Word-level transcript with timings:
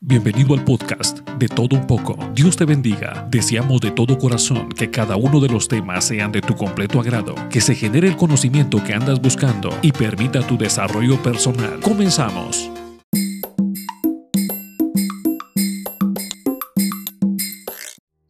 Bienvenido 0.00 0.54
al 0.54 0.64
podcast 0.64 1.28
de 1.40 1.48
todo 1.48 1.74
un 1.74 1.84
poco. 1.84 2.16
Dios 2.32 2.56
te 2.56 2.64
bendiga. 2.64 3.26
Deseamos 3.32 3.80
de 3.80 3.90
todo 3.90 4.16
corazón 4.16 4.68
que 4.68 4.92
cada 4.92 5.16
uno 5.16 5.40
de 5.40 5.48
los 5.48 5.66
temas 5.66 6.04
sean 6.04 6.30
de 6.30 6.40
tu 6.40 6.54
completo 6.54 7.00
agrado, 7.00 7.34
que 7.50 7.60
se 7.60 7.74
genere 7.74 8.06
el 8.06 8.16
conocimiento 8.16 8.82
que 8.84 8.94
andas 8.94 9.20
buscando 9.20 9.76
y 9.82 9.90
permita 9.90 10.46
tu 10.46 10.56
desarrollo 10.56 11.20
personal. 11.20 11.80
Comenzamos. 11.80 12.70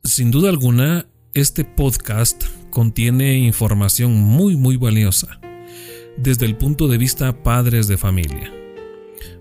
Sin 0.05 0.30
duda 0.30 0.48
alguna, 0.48 1.07
este 1.35 1.66
podcast 1.66 2.45
contiene 2.71 3.37
información 3.41 4.14
muy 4.14 4.57
muy 4.57 4.79
valiosa 4.79 5.39
desde 6.16 6.46
el 6.46 6.57
punto 6.57 6.89
de 6.89 6.96
vista 6.96 7.43
padres 7.43 7.89
de 7.89 7.98
familia. 7.98 8.50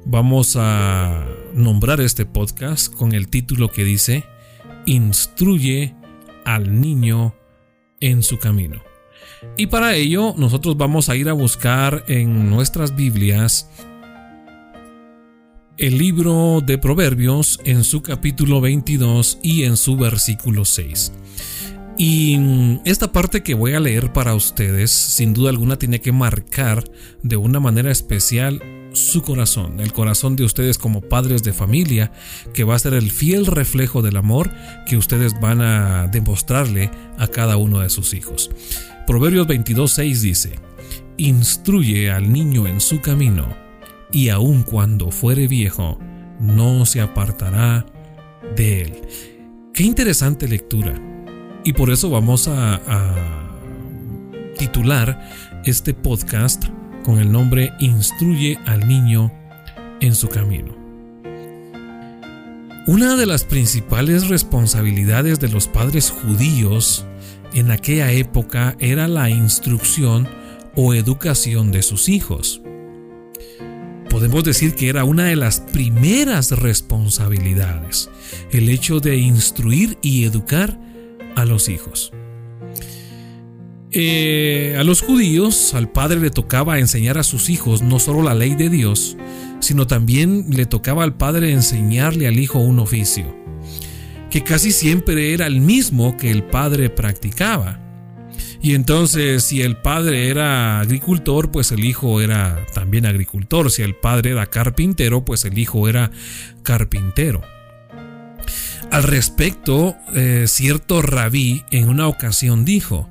Vamos 0.06 0.56
a 0.58 1.26
nombrar 1.54 2.02
este 2.02 2.26
podcast 2.26 2.94
con 2.94 3.14
el 3.14 3.28
título 3.28 3.70
que 3.70 3.84
dice 3.84 4.24
Instruye 4.86 5.96
al 6.46 6.80
niño 6.80 7.36
en 8.00 8.24
su 8.24 8.38
camino. 8.40 8.82
Y 9.58 9.68
para 9.68 9.96
ello 9.96 10.34
nosotros 10.38 10.78
vamos 10.78 11.10
a 11.10 11.16
ir 11.16 11.30
a 11.30 11.34
buscar 11.34 12.04
en 12.08 12.50
nuestras 12.50 12.96
Biblias 12.96 13.70
el 15.78 15.98
libro 15.98 16.62
de 16.66 16.78
Proverbios 16.78 17.60
en 17.64 17.84
su 17.84 18.02
capítulo 18.02 18.62
22 18.62 19.40
y 19.44 19.64
en 19.64 19.78
su 19.78 19.96
versículo 19.96 20.66
6. 20.66 21.12
Y 22.00 22.40
esta 22.86 23.12
parte 23.12 23.44
que 23.44 23.56
voy 23.56 23.74
a 23.74 23.80
leer 23.80 24.14
para 24.14 24.36
ustedes, 24.36 24.92
sin 24.92 25.34
duda 25.34 25.50
alguna, 25.50 25.78
tiene 25.78 26.00
que 26.00 26.12
marcar 26.12 26.84
de 27.24 27.38
una 27.38 27.60
manera 27.60 27.92
especial 27.92 28.62
su 28.98 29.22
corazón, 29.22 29.80
el 29.80 29.94
corazón 29.94 30.36
de 30.36 30.44
ustedes 30.44 30.78
como 30.78 31.02
padres 31.02 31.44
de 31.44 31.54
familia, 31.54 32.12
que 32.54 32.64
va 32.64 32.76
a 32.76 32.80
ser 32.80 32.94
el 32.94 33.12
fiel 33.12 33.46
reflejo 33.46 34.02
del 34.02 34.18
amor 34.18 34.52
que 34.86 34.98
ustedes 34.98 35.40
van 35.40 35.62
a 35.62 36.08
demostrarle 36.08 36.90
a 37.18 37.28
cada 37.28 37.58
uno 37.58 37.80
de 37.80 37.90
sus 37.90 38.14
hijos. 38.14 38.50
Proverbios 39.06 39.48
22.6 39.48 40.20
dice, 40.20 40.60
Instruye 41.18 42.12
al 42.12 42.32
niño 42.32 42.68
en 42.68 42.82
su 42.82 43.02
camino, 43.02 43.56
y 44.12 44.30
aun 44.30 44.64
cuando 44.64 45.12
fuere 45.12 45.48
viejo, 45.48 46.00
no 46.40 46.86
se 46.86 47.02
apartará 47.02 47.86
de 48.56 48.82
él. 48.82 49.02
Qué 49.74 49.84
interesante 49.84 50.48
lectura. 50.48 50.94
Y 51.64 51.74
por 51.74 51.92
eso 51.92 52.10
vamos 52.10 52.48
a, 52.48 52.76
a 52.88 53.48
titular 54.58 55.20
este 55.66 55.94
podcast 55.94 56.66
con 57.08 57.20
el 57.20 57.32
nombre 57.32 57.72
Instruye 57.80 58.60
al 58.66 58.86
niño 58.86 59.32
en 60.02 60.14
su 60.14 60.28
camino. 60.28 60.76
Una 62.86 63.16
de 63.16 63.26
las 63.26 63.46
principales 63.46 64.28
responsabilidades 64.28 65.40
de 65.40 65.48
los 65.48 65.70
padres 65.70 66.10
judíos 66.10 67.06
en 67.54 67.72
aquella 67.72 68.12
época 68.12 68.76
era 68.80 69.08
la 69.08 69.30
instrucción 69.30 70.28
o 70.76 70.94
educación 70.94 71.72
de 71.72 71.82
sus 71.82 72.10
hijos. 72.10 72.62
Podemos 74.10 74.44
decir 74.44 74.76
que 74.76 74.90
era 74.90 75.06
una 75.06 75.28
de 75.28 75.38
las 75.38 75.62
primeras 75.62 76.52
responsabilidades, 76.52 78.10
el 78.52 78.68
hecho 78.68 79.00
de 79.00 79.16
instruir 79.16 79.98
y 80.02 80.26
educar 80.26 80.78
a 81.38 81.46
los 81.46 81.70
hijos. 81.70 82.12
Eh, 83.92 84.76
a 84.78 84.84
los 84.84 85.02
judíos, 85.02 85.74
al 85.74 85.90
padre 85.90 86.20
le 86.20 86.30
tocaba 86.30 86.80
enseñar 86.80 87.18
a 87.18 87.24
sus 87.24 87.50
hijos 87.50 87.82
no 87.82 88.00
solo 88.00 88.22
la 88.22 88.34
ley 88.34 88.56
de 88.56 88.70
Dios, 88.70 89.16
sino 89.60 89.88
también 89.88 90.48
le 90.50 90.66
tocaba 90.66 91.04
al 91.04 91.16
padre 91.16 91.52
enseñarle 91.52 92.28
al 92.28 92.38
hijo 92.38 92.60
un 92.60 92.80
oficio, 92.80 93.34
que 94.30 94.44
casi 94.44 94.72
siempre 94.72 95.34
era 95.34 95.48
el 95.48 95.62
mismo 95.62 96.18
que 96.18 96.32
el 96.32 96.44
padre 96.44 96.90
practicaba. 96.90 97.80
Y 98.62 98.74
entonces, 98.74 99.44
si 99.44 99.62
el 99.62 99.78
padre 99.78 100.30
era 100.30 100.82
agricultor, 100.82 101.52
pues 101.52 101.72
el 101.72 101.86
hijo 101.86 102.22
era 102.22 102.66
también 102.74 103.06
agricultor. 103.06 103.72
Si 103.72 103.84
el 103.84 103.96
padre 103.96 104.32
era 104.32 104.48
carpintero, 104.48 105.24
pues 105.24 105.46
el 105.46 105.58
hijo 105.58 105.88
era 105.88 106.12
carpintero. 106.64 107.42
Al 108.92 109.04
respecto, 109.04 109.96
eh, 110.16 110.46
cierto 110.48 111.02
rabí 111.02 111.64
en 111.72 111.88
una 111.88 112.08
ocasión 112.08 112.66
dijo, 112.66 113.10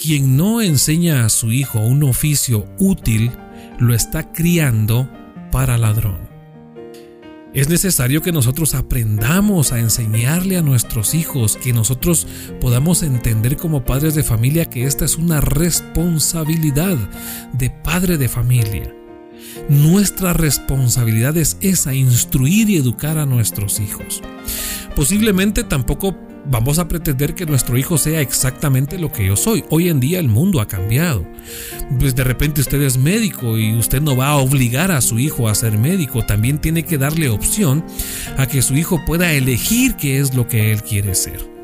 quien 0.00 0.36
no 0.36 0.62
enseña 0.62 1.24
a 1.24 1.28
su 1.28 1.52
hijo 1.52 1.80
un 1.80 2.04
oficio 2.04 2.66
útil, 2.78 3.32
lo 3.78 3.94
está 3.94 4.32
criando 4.32 5.10
para 5.50 5.76
ladrón. 5.76 6.28
Es 7.52 7.68
necesario 7.68 8.22
que 8.22 8.30
nosotros 8.30 8.74
aprendamos 8.74 9.72
a 9.72 9.80
enseñarle 9.80 10.58
a 10.58 10.62
nuestros 10.62 11.14
hijos, 11.14 11.56
que 11.56 11.72
nosotros 11.72 12.26
podamos 12.60 13.02
entender 13.02 13.56
como 13.56 13.84
padres 13.84 14.14
de 14.14 14.22
familia 14.22 14.66
que 14.66 14.84
esta 14.84 15.04
es 15.04 15.16
una 15.16 15.40
responsabilidad 15.40 16.96
de 17.54 17.70
padre 17.70 18.18
de 18.18 18.28
familia. 18.28 18.94
Nuestra 19.68 20.32
responsabilidad 20.32 21.36
es 21.36 21.56
esa, 21.60 21.94
instruir 21.94 22.70
y 22.70 22.76
educar 22.76 23.18
a 23.18 23.26
nuestros 23.26 23.80
hijos. 23.80 24.22
Posiblemente 24.94 25.64
tampoco 25.64 26.27
vamos 26.50 26.78
a 26.78 26.88
pretender 26.88 27.34
que 27.34 27.46
nuestro 27.46 27.76
hijo 27.76 27.98
sea 27.98 28.20
exactamente 28.20 28.98
lo 28.98 29.12
que 29.12 29.26
yo 29.26 29.36
soy. 29.36 29.64
Hoy 29.70 29.88
en 29.88 30.00
día 30.00 30.18
el 30.18 30.28
mundo 30.28 30.60
ha 30.60 30.68
cambiado. 30.68 31.24
Pues 31.98 32.14
de 32.14 32.24
repente 32.24 32.60
usted 32.60 32.80
es 32.82 32.98
médico 32.98 33.58
y 33.58 33.76
usted 33.76 34.00
no 34.00 34.16
va 34.16 34.28
a 34.28 34.36
obligar 34.36 34.90
a 34.90 35.00
su 35.00 35.18
hijo 35.18 35.48
a 35.48 35.54
ser 35.54 35.78
médico. 35.78 36.24
También 36.24 36.58
tiene 36.58 36.84
que 36.84 36.98
darle 36.98 37.28
opción 37.28 37.84
a 38.36 38.46
que 38.46 38.62
su 38.62 38.74
hijo 38.74 39.00
pueda 39.06 39.32
elegir 39.32 39.96
qué 39.96 40.18
es 40.18 40.34
lo 40.34 40.48
que 40.48 40.72
él 40.72 40.82
quiere 40.82 41.14
ser 41.14 41.57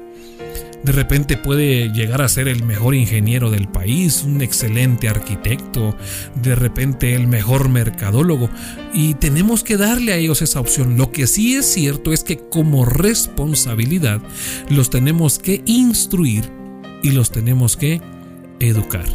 de 0.85 0.93
repente 0.93 1.39
puede 1.39 1.91
llegar 1.93 2.21
a 2.21 2.29
ser 2.29 2.47
el 2.47 2.63
mejor 2.63 2.95
ingeniero 2.95 3.51
del 3.51 3.69
país, 3.69 4.23
un 4.23 4.43
excelente 4.43 5.09
arquitecto, 5.09 5.97
de 6.43 6.55
repente 6.55 7.15
el 7.15 7.27
mejor 7.27 7.71
mercadólogo. 7.71 8.51
Y 8.93 9.15
tenemos 9.15 9.65
que 9.65 9.79
darle 9.79 10.13
a 10.13 10.17
ellos 10.17 10.43
esa 10.43 10.61
opción. 10.61 10.99
Lo 10.99 11.11
que 11.11 11.27
sí 11.27 11.57
es 11.57 11.73
cierto 11.73 12.13
es 12.13 12.23
que 12.23 12.37
como 12.37 12.85
responsabilidad 12.85 14.21
los 14.69 14.91
tenemos 14.91 15.39
que 15.39 15.63
instruir 15.65 16.51
y 17.03 17.13
los 17.13 17.31
tenemos 17.31 17.79
que 17.79 18.03
educar. 18.61 19.07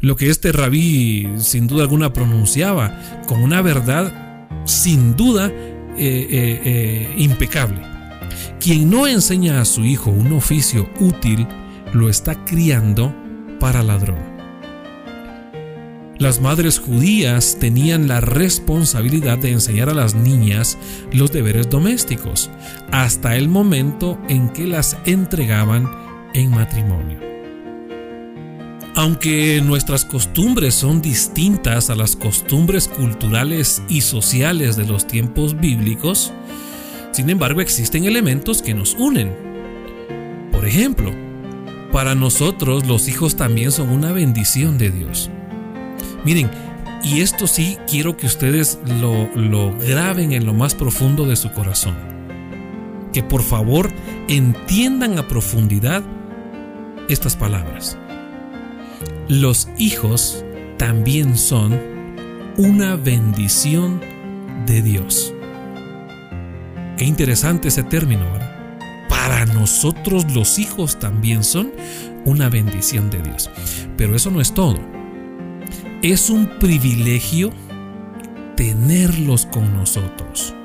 Lo 0.00 0.16
que 0.16 0.28
este 0.28 0.50
rabí 0.50 1.28
sin 1.38 1.68
duda 1.68 1.84
alguna 1.84 2.12
pronunciaba 2.12 3.22
con 3.26 3.42
una 3.42 3.62
verdad 3.62 4.48
sin 4.64 5.14
duda 5.14 5.46
eh, 5.46 5.96
eh, 5.96 6.60
eh, 6.64 7.14
impecable 7.16 7.97
quien 8.68 8.90
no 8.90 9.06
enseña 9.06 9.62
a 9.62 9.64
su 9.64 9.86
hijo 9.86 10.10
un 10.10 10.30
oficio 10.34 10.90
útil, 11.00 11.46
lo 11.94 12.10
está 12.10 12.44
criando 12.44 13.14
para 13.58 13.82
ladrón. 13.82 14.18
Las 16.18 16.42
madres 16.42 16.78
judías 16.78 17.56
tenían 17.58 18.08
la 18.08 18.20
responsabilidad 18.20 19.38
de 19.38 19.52
enseñar 19.52 19.88
a 19.88 19.94
las 19.94 20.14
niñas 20.14 20.76
los 21.14 21.32
deberes 21.32 21.70
domésticos, 21.70 22.50
hasta 22.92 23.36
el 23.36 23.48
momento 23.48 24.20
en 24.28 24.50
que 24.50 24.66
las 24.66 24.98
entregaban 25.06 25.90
en 26.34 26.50
matrimonio. 26.50 27.20
Aunque 28.96 29.62
nuestras 29.64 30.04
costumbres 30.04 30.74
son 30.74 31.00
distintas 31.00 31.88
a 31.88 31.94
las 31.94 32.16
costumbres 32.16 32.86
culturales 32.86 33.82
y 33.88 34.02
sociales 34.02 34.76
de 34.76 34.84
los 34.84 35.06
tiempos 35.06 35.58
bíblicos, 35.58 36.34
sin 37.12 37.30
embargo, 37.30 37.60
existen 37.60 38.04
elementos 38.04 38.62
que 38.62 38.74
nos 38.74 38.94
unen. 38.94 39.34
Por 40.52 40.66
ejemplo, 40.66 41.12
para 41.92 42.14
nosotros 42.14 42.86
los 42.86 43.08
hijos 43.08 43.36
también 43.36 43.72
son 43.72 43.90
una 43.90 44.12
bendición 44.12 44.78
de 44.78 44.90
Dios. 44.90 45.30
Miren, 46.24 46.50
y 47.02 47.20
esto 47.20 47.46
sí 47.46 47.78
quiero 47.88 48.16
que 48.16 48.26
ustedes 48.26 48.78
lo, 49.00 49.28
lo 49.34 49.76
graben 49.78 50.32
en 50.32 50.44
lo 50.44 50.52
más 50.52 50.74
profundo 50.74 51.26
de 51.26 51.36
su 51.36 51.52
corazón. 51.52 51.96
Que 53.12 53.22
por 53.22 53.42
favor 53.42 53.90
entiendan 54.28 55.18
a 55.18 55.26
profundidad 55.28 56.02
estas 57.08 57.36
palabras. 57.36 57.96
Los 59.28 59.68
hijos 59.78 60.44
también 60.76 61.36
son 61.38 61.78
una 62.56 62.96
bendición 62.96 64.00
de 64.66 64.82
Dios. 64.82 65.34
Qué 66.98 67.04
interesante 67.04 67.68
ese 67.68 67.84
término, 67.84 68.24
¿verdad? 68.32 68.80
Para 69.08 69.46
nosotros 69.46 70.26
los 70.34 70.58
hijos 70.58 70.98
también 70.98 71.44
son 71.44 71.70
una 72.24 72.48
bendición 72.48 73.08
de 73.08 73.22
Dios. 73.22 73.48
Pero 73.96 74.16
eso 74.16 74.32
no 74.32 74.40
es 74.40 74.52
todo. 74.52 74.80
Es 76.02 76.28
un 76.28 76.58
privilegio 76.58 77.52
tenerlos 78.56 79.46
con 79.46 79.72
nosotros. 79.74 80.56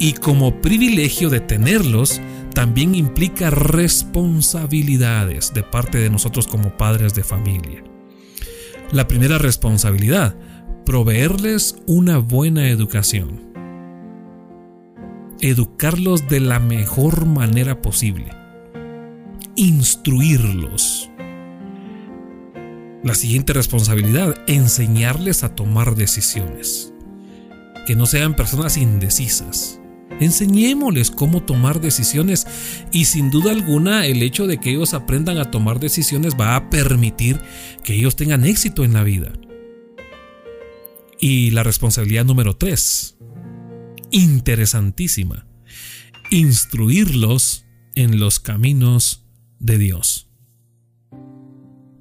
Y 0.00 0.14
como 0.14 0.60
privilegio 0.60 1.30
de 1.30 1.38
tenerlos, 1.38 2.20
también 2.52 2.96
implica 2.96 3.50
responsabilidades 3.50 5.54
de 5.54 5.62
parte 5.62 5.98
de 5.98 6.10
nosotros 6.10 6.48
como 6.48 6.76
padres 6.76 7.14
de 7.14 7.22
familia. 7.22 7.84
La 8.90 9.06
primera 9.06 9.38
responsabilidad, 9.38 10.34
proveerles 10.84 11.76
una 11.86 12.18
buena 12.18 12.68
educación. 12.68 13.49
Educarlos 15.40 16.28
de 16.28 16.40
la 16.40 16.60
mejor 16.60 17.26
manera 17.26 17.80
posible, 17.80 18.26
instruirlos. 19.56 21.10
La 23.02 23.14
siguiente 23.14 23.54
responsabilidad, 23.54 24.36
enseñarles 24.46 25.42
a 25.42 25.54
tomar 25.54 25.94
decisiones. 25.94 26.92
Que 27.86 27.94
no 27.94 28.04
sean 28.04 28.36
personas 28.36 28.76
indecisas. 28.76 29.80
Enseñémosles 30.20 31.10
cómo 31.10 31.42
tomar 31.42 31.80
decisiones 31.80 32.46
y 32.92 33.06
sin 33.06 33.30
duda 33.30 33.52
alguna 33.52 34.04
el 34.04 34.22
hecho 34.22 34.46
de 34.46 34.58
que 34.58 34.70
ellos 34.70 34.92
aprendan 34.92 35.38
a 35.38 35.50
tomar 35.50 35.80
decisiones 35.80 36.34
va 36.38 36.56
a 36.56 36.68
permitir 36.68 37.40
que 37.82 37.94
ellos 37.94 38.16
tengan 38.16 38.44
éxito 38.44 38.84
en 38.84 38.92
la 38.92 39.02
vida. 39.02 39.32
Y 41.18 41.50
la 41.52 41.62
responsabilidad 41.62 42.26
número 42.26 42.54
tres, 42.54 43.16
interesantísima, 44.10 45.46
instruirlos 46.30 47.64
en 47.94 48.20
los 48.20 48.40
caminos 48.40 49.26
de 49.58 49.78
Dios. 49.78 50.30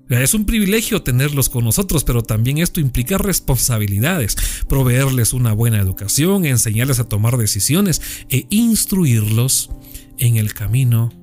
Es 0.09 0.33
un 0.33 0.45
privilegio 0.45 1.03
tenerlos 1.03 1.49
con 1.49 1.65
nosotros, 1.65 2.03
pero 2.03 2.23
también 2.23 2.57
esto 2.57 2.79
implica 2.79 3.19
responsabilidades, 3.19 4.35
proveerles 4.67 5.33
una 5.33 5.53
buena 5.53 5.79
educación, 5.79 6.45
enseñarles 6.45 6.99
a 6.99 7.07
tomar 7.07 7.37
decisiones 7.37 8.01
e 8.29 8.47
instruirlos 8.49 9.69
en 10.17 10.37
el 10.37 10.53
camino 10.55 11.13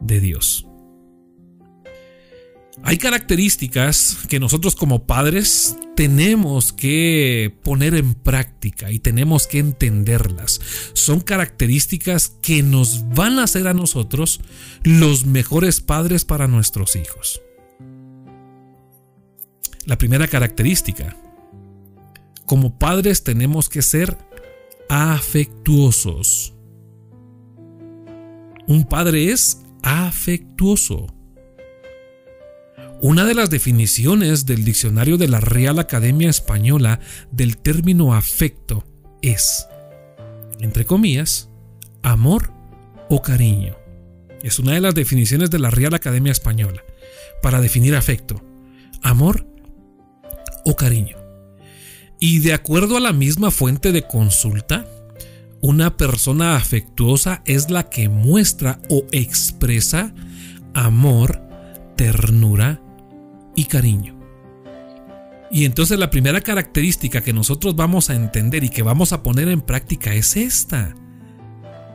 de 0.00 0.20
Dios. 0.20 0.69
Hay 2.82 2.98
características 2.98 4.18
que 4.28 4.40
nosotros 4.40 4.74
como 4.74 5.04
padres 5.04 5.76
tenemos 5.96 6.72
que 6.72 7.54
poner 7.62 7.94
en 7.94 8.14
práctica 8.14 8.90
y 8.90 9.00
tenemos 9.00 9.46
que 9.46 9.58
entenderlas. 9.58 10.60
Son 10.94 11.20
características 11.20 12.30
que 12.40 12.62
nos 12.62 13.08
van 13.10 13.38
a 13.38 13.44
hacer 13.44 13.68
a 13.68 13.74
nosotros 13.74 14.40
los 14.82 15.26
mejores 15.26 15.80
padres 15.80 16.24
para 16.24 16.46
nuestros 16.46 16.96
hijos. 16.96 17.42
La 19.84 19.98
primera 19.98 20.28
característica, 20.28 21.16
como 22.46 22.78
padres 22.78 23.24
tenemos 23.24 23.68
que 23.68 23.82
ser 23.82 24.16
afectuosos. 24.88 26.54
Un 28.66 28.84
padre 28.84 29.32
es 29.32 29.62
afectuoso. 29.82 31.19
Una 33.02 33.24
de 33.24 33.34
las 33.34 33.48
definiciones 33.48 34.44
del 34.44 34.62
diccionario 34.62 35.16
de 35.16 35.26
la 35.26 35.40
Real 35.40 35.78
Academia 35.78 36.28
Española 36.28 37.00
del 37.30 37.56
término 37.56 38.14
afecto 38.14 38.84
es, 39.22 39.66
entre 40.58 40.84
comillas, 40.84 41.48
amor 42.02 42.52
o 43.08 43.22
cariño. 43.22 43.74
Es 44.42 44.58
una 44.58 44.72
de 44.72 44.80
las 44.80 44.94
definiciones 44.94 45.50
de 45.50 45.58
la 45.58 45.70
Real 45.70 45.94
Academia 45.94 46.30
Española 46.30 46.82
para 47.40 47.62
definir 47.62 47.96
afecto, 47.96 48.44
amor 49.00 49.46
o 50.66 50.76
cariño. 50.76 51.16
Y 52.18 52.40
de 52.40 52.52
acuerdo 52.52 52.98
a 52.98 53.00
la 53.00 53.14
misma 53.14 53.50
fuente 53.50 53.92
de 53.92 54.02
consulta, 54.02 54.84
una 55.62 55.96
persona 55.96 56.54
afectuosa 56.54 57.40
es 57.46 57.70
la 57.70 57.88
que 57.88 58.10
muestra 58.10 58.78
o 58.90 59.06
expresa 59.10 60.14
amor, 60.74 61.40
ternura 61.96 62.82
y 63.54 63.64
cariño. 63.64 64.18
Y 65.50 65.64
entonces 65.64 65.98
la 65.98 66.10
primera 66.10 66.40
característica 66.40 67.22
que 67.22 67.32
nosotros 67.32 67.74
vamos 67.74 68.08
a 68.08 68.14
entender 68.14 68.62
y 68.62 68.68
que 68.68 68.82
vamos 68.82 69.12
a 69.12 69.22
poner 69.22 69.48
en 69.48 69.60
práctica 69.60 70.14
es 70.14 70.36
esta. 70.36 70.94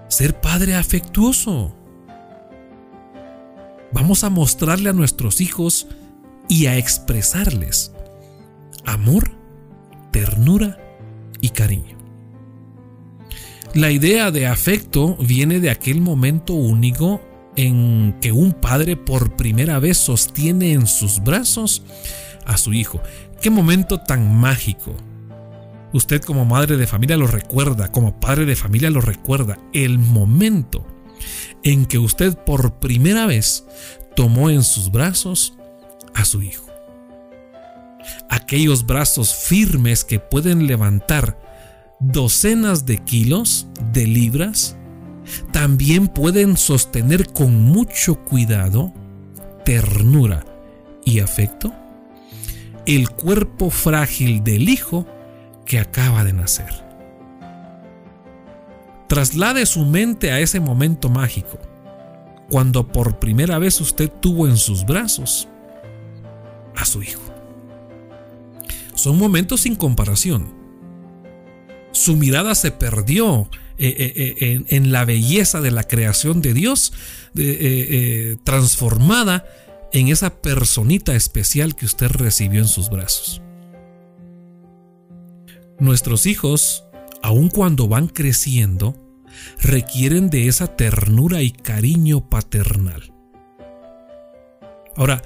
Ser 0.09 0.39
padre 0.41 0.75
afectuoso. 0.75 1.75
Vamos 3.93 4.23
a 4.25 4.29
mostrarle 4.29 4.89
a 4.89 4.93
nuestros 4.93 5.39
hijos 5.39 5.87
y 6.49 6.65
a 6.65 6.77
expresarles 6.77 7.93
amor, 8.85 9.31
ternura 10.11 10.77
y 11.41 11.49
cariño. 11.49 11.97
La 13.73 13.91
idea 13.91 14.31
de 14.31 14.47
afecto 14.47 15.17
viene 15.17 15.59
de 15.59 15.69
aquel 15.69 16.01
momento 16.01 16.53
único 16.53 17.21
en 17.55 18.15
que 18.21 18.31
un 18.31 18.53
padre 18.53 18.97
por 18.97 19.35
primera 19.35 19.79
vez 19.79 19.97
sostiene 19.97 20.73
en 20.73 20.87
sus 20.87 21.23
brazos 21.23 21.83
a 22.45 22.57
su 22.57 22.73
hijo. 22.73 23.01
Qué 23.41 23.49
momento 23.49 23.99
tan 23.99 24.35
mágico. 24.35 24.95
Usted 25.93 26.21
como 26.21 26.45
madre 26.45 26.77
de 26.77 26.87
familia 26.87 27.17
lo 27.17 27.27
recuerda, 27.27 27.91
como 27.91 28.19
padre 28.19 28.45
de 28.45 28.55
familia 28.55 28.89
lo 28.89 29.01
recuerda, 29.01 29.57
el 29.73 29.97
momento 29.97 30.85
en 31.63 31.85
que 31.85 31.97
usted 31.97 32.37
por 32.37 32.79
primera 32.79 33.25
vez 33.25 33.65
tomó 34.15 34.49
en 34.49 34.63
sus 34.63 34.91
brazos 34.91 35.53
a 36.13 36.25
su 36.25 36.41
hijo 36.41 36.65
aquellos 38.29 38.85
brazos 38.85 39.33
firmes 39.33 40.03
que 40.03 40.19
pueden 40.19 40.67
levantar 40.67 41.39
docenas 41.99 42.85
de 42.85 42.97
kilos, 42.97 43.67
de 43.91 44.07
libras, 44.07 44.77
también 45.51 46.07
pueden 46.07 46.57
sostener 46.57 47.31
con 47.31 47.62
mucho 47.63 48.16
cuidado, 48.24 48.94
ternura 49.63 50.45
y 51.04 51.19
afecto 51.19 51.74
el 52.86 53.10
cuerpo 53.10 53.69
frágil 53.69 54.44
del 54.44 54.69
hijo 54.69 55.07
que 55.66 55.80
acaba 55.80 56.24
de 56.24 56.33
nacer. 56.33 56.86
Traslade 59.07 59.66
su 59.66 59.86
mente 59.86 60.31
a 60.31 60.39
ese 60.39 60.60
momento 60.60 61.10
mágico, 61.10 61.60
cuando 62.50 62.88
por 62.88 63.19
primera 63.19 63.60
vez 63.60 63.81
usted 63.81 64.12
tuvo 64.22 64.48
en 64.48 64.57
sus 64.57 64.86
brazos 64.86 65.48
a 66.75 66.86
su 66.86 67.01
hijo. 67.01 67.22
Son 68.94 69.18
momentos 69.18 69.62
sin 69.62 69.75
comparación. 69.75 70.54
Su 71.92 72.16
mirada 72.16 72.56
se 72.56 72.72
perdió 72.72 73.50
eh, 73.77 73.95
eh, 73.98 74.36
eh, 74.39 74.63
en, 74.69 74.92
la 74.92 75.04
belleza 75.04 75.60
de 75.60 75.72
la 75.72 75.83
creación 75.83 76.42
de 76.42 76.54
Dios, 76.54 76.94
transformada 78.44 79.45
en 79.92 80.07
esa 80.07 80.42
personita 80.42 81.16
especial 81.16 81.75
que 81.75 81.86
usted 81.86 82.07
recibió 82.07 82.62
en 82.62 82.68
sus 82.68 82.89
brazos. 82.89 83.42
Nuestros 85.80 86.25
hijos, 86.25 86.86
aun 87.22 87.50
cuando 87.50 87.89
van 87.89 88.07
creciendo, 88.07 88.95
requieren 89.60 90.29
de 90.29 90.48
esa 90.48 90.75
ternura 90.75 91.41
y 91.41 91.51
cariño 91.51 92.29
paternal. 92.29 93.13
Ahora, 94.96 95.22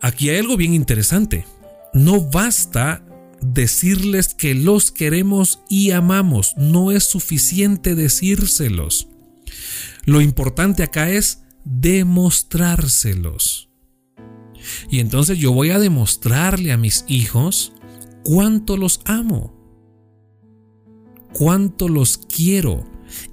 aquí 0.00 0.30
hay 0.30 0.38
algo 0.38 0.56
bien 0.56 0.74
interesante. 0.74 1.46
No 1.94 2.20
basta 2.20 3.04
decirles 3.40 4.34
que 4.34 4.54
los 4.54 4.90
queremos 4.90 5.60
y 5.68 5.92
amamos, 5.92 6.54
no 6.56 6.90
es 6.92 7.04
suficiente 7.04 7.94
decírselos. 7.94 9.08
Lo 10.04 10.20
importante 10.20 10.82
acá 10.82 11.08
es 11.10 11.42
demostrárselos. 11.64 13.70
Y 14.90 15.00
entonces 15.00 15.38
yo 15.38 15.52
voy 15.52 15.70
a 15.70 15.78
demostrarle 15.78 16.72
a 16.72 16.76
mis 16.76 17.06
hijos 17.08 17.72
cuánto 18.24 18.76
los 18.76 19.00
amo, 19.04 19.54
cuánto 21.32 21.88
los 21.88 22.18
quiero. 22.18 22.84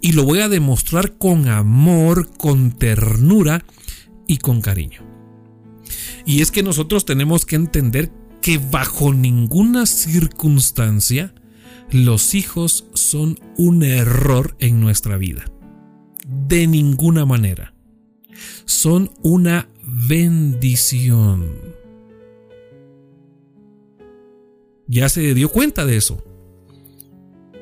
Y 0.02 0.14
lo 0.14 0.24
voy 0.24 0.40
a 0.40 0.48
demostrar 0.48 1.18
con 1.18 1.50
amor, 1.50 2.30
con 2.38 2.72
ternura 2.72 3.66
y 4.26 4.38
con 4.38 4.62
cariño. 4.62 5.02
Y 6.26 6.42
es 6.42 6.52
que 6.52 6.64
nosotros 6.64 7.04
tenemos 7.06 7.46
que 7.46 7.58
entender 7.58 8.10
que 8.46 8.60
bajo 8.60 9.12
ninguna 9.12 9.88
circunstancia 9.88 11.34
los 11.90 12.36
hijos 12.36 12.86
son 12.94 13.40
un 13.58 13.82
error 13.82 14.56
en 14.60 14.82
nuestra 14.82 15.18
vida. 15.18 15.46
De 16.28 16.68
ninguna 16.68 17.26
manera. 17.26 17.74
Son 18.66 19.10
una 19.24 19.68
bendición. 19.82 21.54
Ya 24.86 25.10
se 25.10 25.34
dio 25.34 25.50
cuenta 25.50 25.88
de 25.88 25.98
eso. 25.98 26.24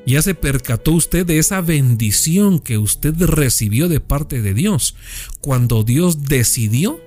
Ya 0.04 0.20
se 0.20 0.34
percató 0.34 0.92
usted 0.92 1.24
de 1.24 1.38
esa 1.38 1.62
bendición 1.62 2.58
que 2.58 2.76
usted 2.76 3.14
recibió 3.22 3.88
de 3.88 4.00
parte 4.00 4.42
de 4.42 4.52
Dios 4.52 4.96
cuando 5.40 5.82
Dios 5.82 6.24
decidió 6.24 7.00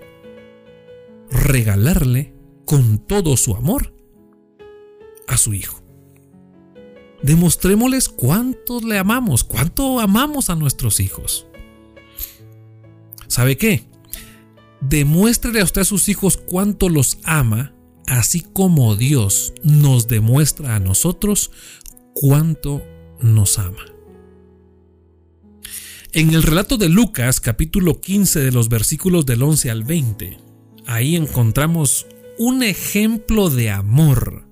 regalarle 1.30 2.37
con 2.68 3.00
todo 3.00 3.38
su 3.38 3.56
amor 3.56 3.94
a 5.26 5.38
su 5.38 5.54
Hijo. 5.54 5.82
Demostrémosles 7.24 8.10
cuánto 8.10 8.82
le 8.82 9.00
amamos, 9.00 9.44
cuánto 9.44 10.00
amamos 10.00 10.52
a 10.52 10.56
nuestros 10.56 11.00
hijos. 11.00 11.48
¿Sabe 13.28 13.58
qué? 13.58 13.88
Demuéstrele 14.82 15.62
a 15.62 15.64
usted 15.64 15.82
a 15.82 15.86
sus 15.86 16.10
hijos 16.10 16.38
cuánto 16.38 16.90
los 16.90 17.18
ama, 17.24 17.74
así 18.06 18.42
como 18.42 18.96
Dios 18.96 19.54
nos 19.64 20.08
demuestra 20.08 20.76
a 20.76 20.80
nosotros 20.80 21.52
cuánto 22.14 22.84
nos 23.22 23.58
ama. 23.60 23.86
En 26.12 26.34
el 26.34 26.44
relato 26.44 26.78
de 26.78 26.90
Lucas, 26.90 27.40
capítulo 27.40 28.02
15, 28.02 28.42
de 28.42 28.52
los 28.52 28.68
versículos 28.68 29.26
del 29.26 29.42
11 29.42 29.72
al 29.72 29.84
20, 29.84 30.38
ahí 30.86 31.16
encontramos 31.16 32.08
un 32.38 32.64
ejemplo 32.64 33.50
de 33.50 33.70
amor. 33.72 34.44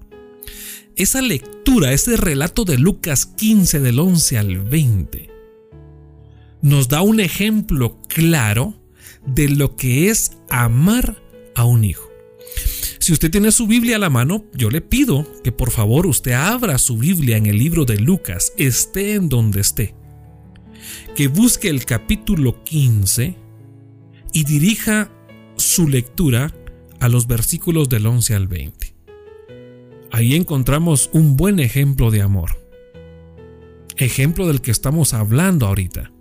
Esa 0.95 1.21
lectura, 1.21 1.93
ese 1.93 2.17
relato 2.17 2.65
de 2.65 2.77
Lucas 2.77 3.25
15 3.25 3.79
del 3.79 3.99
11 3.99 4.37
al 4.37 4.59
20, 4.59 5.29
nos 6.61 6.87
da 6.87 7.01
un 7.01 7.19
ejemplo 7.19 7.99
claro 8.07 8.81
de 9.25 9.49
lo 9.49 9.75
que 9.75 10.09
es 10.09 10.37
amar 10.49 11.21
a 11.53 11.65
un 11.65 11.83
hijo. 11.83 12.09
Si 12.99 13.13
usted 13.13 13.29
tiene 13.29 13.51
su 13.51 13.67
Biblia 13.67 13.97
a 13.97 13.99
la 13.99 14.09
mano, 14.09 14.45
yo 14.53 14.71
le 14.71 14.81
pido 14.81 15.27
que 15.43 15.51
por 15.51 15.69
favor 15.69 16.07
usted 16.07 16.31
abra 16.31 16.79
su 16.79 16.97
Biblia 16.97 17.37
en 17.37 17.45
el 17.45 17.59
libro 17.59 17.85
de 17.85 17.99
Lucas, 17.99 18.51
esté 18.57 19.13
en 19.13 19.29
donde 19.29 19.61
esté. 19.61 19.93
Que 21.15 21.27
busque 21.27 21.69
el 21.69 21.85
capítulo 21.85 22.63
15 22.63 23.35
y 24.33 24.43
dirija 24.43 25.11
su 25.55 25.87
lectura 25.87 26.51
a 26.99 27.09
los 27.09 27.27
versículos 27.27 27.89
del 27.89 28.05
11 28.05 28.35
al 28.35 28.47
20. 28.47 28.95
Ahí 30.11 30.35
encontramos 30.35 31.09
un 31.13 31.35
buen 31.35 31.59
ejemplo 31.59 32.11
de 32.11 32.21
amor. 32.21 32.65
Ejemplo 33.97 34.47
del 34.47 34.61
que 34.61 34.71
estamos 34.71 35.13
hablando 35.13 35.67
ahorita. 35.67 36.11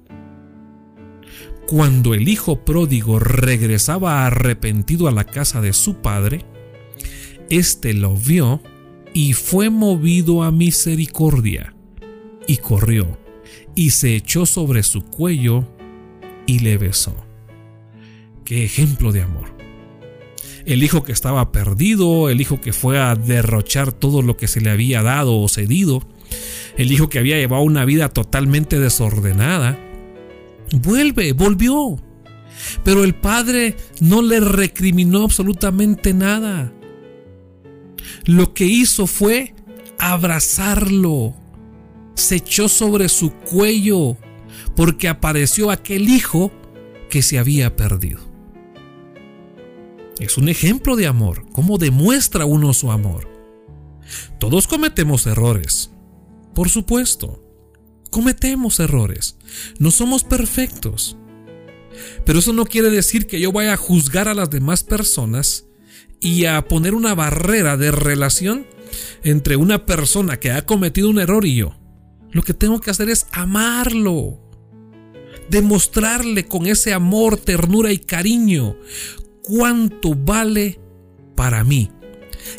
Cuando 1.66 2.12
el 2.12 2.28
hijo 2.28 2.64
pródigo 2.64 3.18
regresaba 3.18 4.26
arrepentido 4.26 5.08
a 5.08 5.12
la 5.12 5.24
casa 5.24 5.60
de 5.60 5.72
su 5.72 5.96
padre, 5.96 6.44
éste 7.50 7.94
lo 7.94 8.16
vio 8.16 8.60
y 9.14 9.32
fue 9.32 9.70
movido 9.70 10.42
a 10.42 10.50
misericordia, 10.50 11.74
y 12.46 12.56
corrió, 12.58 13.18
y 13.74 13.90
se 13.90 14.16
echó 14.16 14.44
sobre 14.44 14.82
su 14.82 15.04
cuello 15.04 15.66
y 16.46 16.58
le 16.58 16.78
besó. 16.78 17.14
Qué 18.44 18.64
ejemplo 18.64 19.12
de 19.12 19.22
amor. 19.22 19.53
El 20.66 20.82
hijo 20.82 21.04
que 21.04 21.12
estaba 21.12 21.52
perdido, 21.52 22.30
el 22.30 22.40
hijo 22.40 22.60
que 22.60 22.72
fue 22.72 22.98
a 22.98 23.14
derrochar 23.14 23.92
todo 23.92 24.22
lo 24.22 24.36
que 24.36 24.48
se 24.48 24.60
le 24.60 24.70
había 24.70 25.02
dado 25.02 25.38
o 25.40 25.48
cedido, 25.48 26.02
el 26.76 26.90
hijo 26.90 27.08
que 27.08 27.18
había 27.18 27.36
llevado 27.36 27.62
una 27.62 27.84
vida 27.84 28.08
totalmente 28.08 28.78
desordenada, 28.78 29.78
Vuelve, 30.72 31.32
volvió. 31.32 31.96
Pero 32.82 33.04
el 33.04 33.14
padre 33.14 33.76
no 34.00 34.22
le 34.22 34.40
recriminó 34.40 35.22
absolutamente 35.24 36.14
nada. 36.14 36.72
Lo 38.24 38.54
que 38.54 38.64
hizo 38.64 39.06
fue 39.06 39.54
abrazarlo. 39.98 41.34
Se 42.14 42.36
echó 42.36 42.68
sobre 42.68 43.08
su 43.08 43.32
cuello 43.32 44.16
porque 44.76 45.08
apareció 45.08 45.70
aquel 45.70 46.08
hijo 46.08 46.52
que 47.10 47.22
se 47.22 47.38
había 47.38 47.76
perdido. 47.76 48.23
Es 50.20 50.38
un 50.38 50.48
ejemplo 50.48 50.96
de 50.96 51.06
amor, 51.06 51.44
cómo 51.52 51.78
demuestra 51.78 52.44
uno 52.44 52.72
su 52.72 52.90
amor. 52.90 53.28
Todos 54.38 54.68
cometemos 54.68 55.26
errores, 55.26 55.90
por 56.54 56.68
supuesto. 56.68 57.40
Cometemos 58.10 58.78
errores. 58.78 59.36
No 59.78 59.90
somos 59.90 60.22
perfectos. 60.22 61.16
Pero 62.24 62.38
eso 62.38 62.52
no 62.52 62.64
quiere 62.64 62.90
decir 62.90 63.26
que 63.26 63.40
yo 63.40 63.50
vaya 63.50 63.72
a 63.72 63.76
juzgar 63.76 64.28
a 64.28 64.34
las 64.34 64.50
demás 64.50 64.84
personas 64.84 65.66
y 66.20 66.44
a 66.44 66.62
poner 66.68 66.94
una 66.94 67.14
barrera 67.14 67.76
de 67.76 67.90
relación 67.90 68.66
entre 69.24 69.56
una 69.56 69.84
persona 69.84 70.38
que 70.38 70.52
ha 70.52 70.64
cometido 70.64 71.10
un 71.10 71.18
error 71.18 71.44
y 71.44 71.56
yo. 71.56 71.74
Lo 72.30 72.42
que 72.42 72.54
tengo 72.54 72.80
que 72.80 72.90
hacer 72.90 73.10
es 73.10 73.26
amarlo. 73.32 74.40
Demostrarle 75.50 76.46
con 76.46 76.66
ese 76.66 76.92
amor, 76.94 77.36
ternura 77.36 77.92
y 77.92 77.98
cariño 77.98 78.76
cuánto 79.44 80.14
vale 80.14 80.80
para 81.36 81.62
mí 81.62 81.90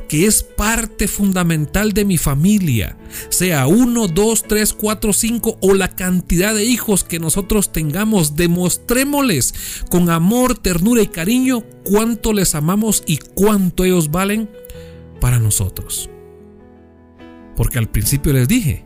que 0.08 0.25
es 0.25 0.44
parte 0.44 1.08
fundamental 1.08 1.94
de 1.94 2.06
mi 2.06 2.18
familia, 2.18 2.98
sea 3.30 3.68
uno, 3.68 4.08
dos, 4.08 4.44
tres, 4.44 4.74
cuatro, 4.74 5.13
cinco 5.13 5.58
o 5.62 5.74
la 5.74 5.89
cantidad 5.89 6.54
de 6.54 6.65
hijos 6.65 7.04
que 7.04 7.20
nosotros 7.20 7.72
tengamos, 7.72 8.36
demostrémosles 8.36 9.84
con 9.89 10.10
amor, 10.10 10.58
ternura 10.58 11.01
y 11.01 11.08
cariño 11.08 11.63
cuánto 11.84 12.34
les 12.34 12.56
amamos 12.56 13.04
y 13.06 13.18
cuánto 13.18 13.84
ellos 13.84 14.12
valen 14.12 14.50
para 15.20 15.39
nosotros. 15.39 16.10
Porque 17.56 17.77
al 17.77 17.89
principio 17.89 18.34
les 18.34 18.48
dije 18.48 18.86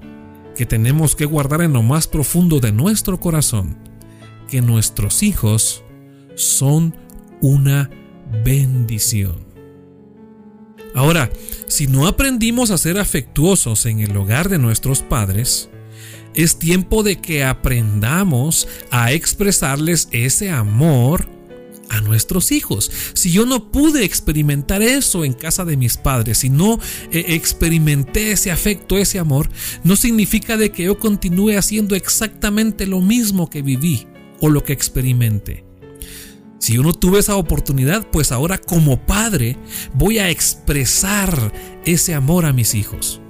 que 0.55 0.65
tenemos 0.65 1.15
que 1.15 1.25
guardar 1.25 1.61
en 1.61 1.73
lo 1.73 1.81
más 1.81 2.07
profundo 2.07 2.59
de 2.59 2.71
nuestro 2.71 3.19
corazón 3.19 3.77
que 4.49 4.61
nuestros 4.61 5.23
hijos 5.23 5.83
son 6.35 6.95
una 7.41 7.89
bendición. 8.43 9.47
Ahora, 10.95 11.29
si 11.67 11.87
no 11.87 12.07
aprendimos 12.07 12.71
a 12.71 12.77
ser 12.77 12.99
afectuosos 12.99 13.85
en 13.85 13.99
el 13.99 14.15
hogar 14.17 14.49
de 14.49 14.57
nuestros 14.57 15.01
padres, 15.01 15.69
es 16.33 16.57
tiempo 16.57 17.03
de 17.03 17.17
que 17.17 17.43
aprendamos 17.43 18.67
a 18.91 19.11
expresarles 19.11 20.07
ese 20.11 20.49
amor 20.49 21.27
a 21.89 22.01
nuestros 22.01 22.51
hijos. 22.51 22.91
Si 23.13 23.31
yo 23.31 23.45
no 23.45 23.71
pude 23.71 24.03
experimentar 24.03 24.81
eso 24.81 25.25
en 25.25 25.33
casa 25.33 25.65
de 25.65 25.77
mis 25.77 25.97
padres, 25.97 26.39
si 26.39 26.49
no 26.49 26.79
eh, 27.11 27.25
experimenté 27.29 28.31
ese 28.31 28.51
afecto, 28.51 28.97
ese 28.97 29.19
amor, 29.19 29.49
no 29.83 29.95
significa 29.95 30.55
de 30.55 30.71
que 30.71 30.83
yo 30.83 30.99
continúe 30.99 31.57
haciendo 31.57 31.95
exactamente 31.95 32.85
lo 32.85 33.01
mismo 33.01 33.49
que 33.49 33.61
viví 33.61 34.07
o 34.39 34.49
lo 34.49 34.63
que 34.63 34.73
experimenté. 34.73 35.68
Si 36.59 36.73
yo 36.73 36.83
no 36.83 36.93
tuve 36.93 37.19
esa 37.19 37.37
oportunidad, 37.37 38.05
pues 38.11 38.31
ahora 38.31 38.57
como 38.57 38.99
padre 39.05 39.57
voy 39.93 40.19
a 40.19 40.29
expresar 40.29 41.53
ese 41.85 42.13
amor 42.13 42.45
a 42.45 42.53
mis 42.53 42.75
hijos. 42.75 43.21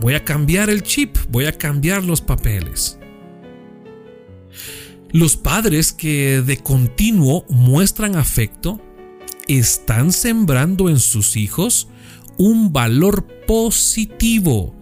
Voy 0.00 0.14
a 0.14 0.24
cambiar 0.24 0.70
el 0.70 0.82
chip, 0.82 1.16
voy 1.30 1.46
a 1.46 1.56
cambiar 1.56 2.04
los 2.04 2.20
papeles. 2.20 2.98
Los 5.10 5.36
padres 5.36 5.92
que 5.92 6.42
de 6.42 6.58
continuo 6.58 7.44
muestran 7.48 8.16
afecto 8.16 8.80
están 9.48 10.12
sembrando 10.12 10.88
en 10.88 11.00
sus 11.00 11.36
hijos 11.36 11.88
un 12.36 12.72
valor 12.72 13.26
positivo 13.46 14.74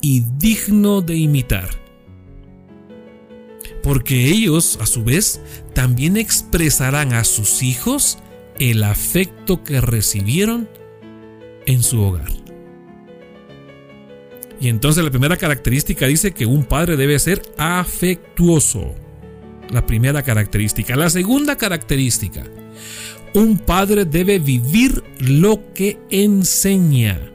y 0.00 0.24
digno 0.38 1.00
de 1.00 1.16
imitar 1.16 1.79
porque 3.82 4.26
ellos, 4.26 4.78
a 4.80 4.86
su 4.86 5.04
vez, 5.04 5.40
también 5.74 6.16
expresarán 6.16 7.12
a 7.12 7.24
sus 7.24 7.62
hijos 7.62 8.18
el 8.58 8.84
afecto 8.84 9.64
que 9.64 9.80
recibieron 9.80 10.68
en 11.66 11.82
su 11.82 12.00
hogar. 12.00 12.28
Y 14.60 14.68
entonces 14.68 15.02
la 15.02 15.10
primera 15.10 15.38
característica 15.38 16.06
dice 16.06 16.32
que 16.32 16.44
un 16.44 16.64
padre 16.64 16.96
debe 16.96 17.18
ser 17.18 17.42
afectuoso. 17.56 18.94
La 19.70 19.86
primera 19.86 20.22
característica. 20.22 20.96
La 20.96 21.08
segunda 21.08 21.56
característica. 21.56 22.44
Un 23.32 23.56
padre 23.56 24.04
debe 24.04 24.38
vivir 24.38 25.02
lo 25.20 25.72
que 25.72 25.98
enseña. 26.10 27.29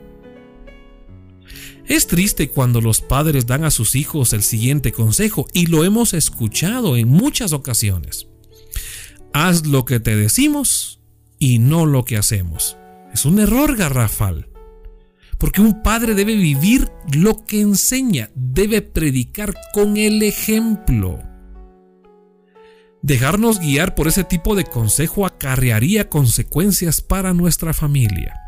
Es 1.87 2.07
triste 2.07 2.49
cuando 2.49 2.81
los 2.81 3.01
padres 3.01 3.45
dan 3.45 3.63
a 3.63 3.71
sus 3.71 3.95
hijos 3.95 4.33
el 4.33 4.41
siguiente 4.41 4.91
consejo 4.91 5.47
y 5.53 5.67
lo 5.67 5.83
hemos 5.83 6.13
escuchado 6.13 6.97
en 6.97 7.07
muchas 7.07 7.53
ocasiones. 7.53 8.27
Haz 9.33 9.67
lo 9.67 9.85
que 9.85 9.99
te 9.99 10.15
decimos 10.15 10.99
y 11.37 11.59
no 11.59 11.85
lo 11.85 12.03
que 12.03 12.17
hacemos. 12.17 12.75
Es 13.13 13.25
un 13.25 13.39
error 13.39 13.75
garrafal. 13.75 14.49
Porque 15.37 15.61
un 15.61 15.83
padre 15.83 16.15
debe 16.15 16.35
vivir 16.35 16.89
lo 17.13 17.45
que 17.45 17.61
enseña, 17.61 18.31
debe 18.33 18.81
predicar 18.81 19.53
con 19.73 19.97
el 19.97 20.23
ejemplo. 20.23 21.21
Dejarnos 23.01 23.59
guiar 23.59 23.93
por 23.93 24.07
ese 24.07 24.23
tipo 24.23 24.55
de 24.55 24.63
consejo 24.63 25.25
acarrearía 25.25 26.09
consecuencias 26.09 27.01
para 27.01 27.33
nuestra 27.33 27.73
familia. 27.73 28.44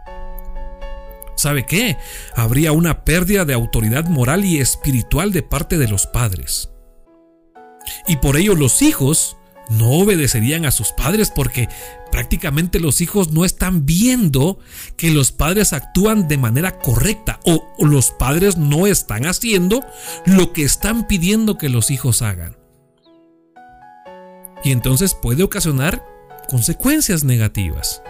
¿Sabe 1.37 1.65
qué? 1.65 1.97
Habría 2.35 2.71
una 2.73 3.05
pérdida 3.05 3.45
de 3.45 3.53
autoridad 3.53 4.05
moral 4.05 4.43
y 4.43 4.59
espiritual 4.59 5.31
de 5.31 5.43
parte 5.43 5.77
de 5.77 5.87
los 5.87 6.07
padres. 6.07 6.69
Y 8.07 8.17
por 8.17 8.35
ello 8.37 8.55
los 8.55 8.81
hijos 8.81 9.37
no 9.69 9.91
obedecerían 9.91 10.65
a 10.65 10.71
sus 10.71 10.91
padres 10.91 11.31
porque 11.33 11.67
prácticamente 12.11 12.79
los 12.79 13.01
hijos 13.01 13.31
no 13.31 13.45
están 13.45 13.85
viendo 13.85 14.59
que 14.95 15.11
los 15.11 15.31
padres 15.31 15.73
actúan 15.73 16.27
de 16.27 16.37
manera 16.37 16.79
correcta 16.79 17.39
o, 17.45 17.63
los 17.79 18.11
padres 18.11 18.57
no 18.57 18.87
están 18.87 19.25
haciendo 19.25 19.81
lo 20.25 20.53
que 20.53 20.63
están 20.63 21.07
pidiendo 21.07 21.57
que 21.57 21.69
los 21.69 21.91
hijos 21.91 22.21
hagan. 22.21 22.57
Y 24.63 24.71
entonces 24.71 25.13
puede 25.13 25.43
ocasionar 25.43 26.03
consecuencias 26.49 27.23
negativas. 27.23 28.01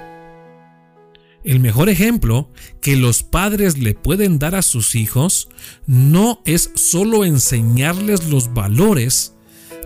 El 1.48 1.62
mejor 1.62 1.88
ejemplo 1.88 2.52
que 2.82 2.98
los 2.98 3.24
padres 3.24 3.78
le 3.78 3.94
pueden 3.94 4.38
dar 4.38 4.54
a 4.54 4.62
sus 4.62 4.96
hijos 4.96 5.48
no 5.86 6.42
es 6.44 6.72
solo 6.76 7.24
enseñarles 7.24 8.28
los 8.28 8.54
valores 8.54 9.34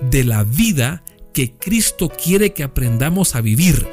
de 0.10 0.24
la 0.24 0.44
vida 0.44 1.04
que 1.36 1.56
Cristo 1.56 2.10
quiere 2.10 2.54
que 2.54 2.64
aprendamos 2.64 3.36
a 3.36 3.42
vivir. 3.42 3.88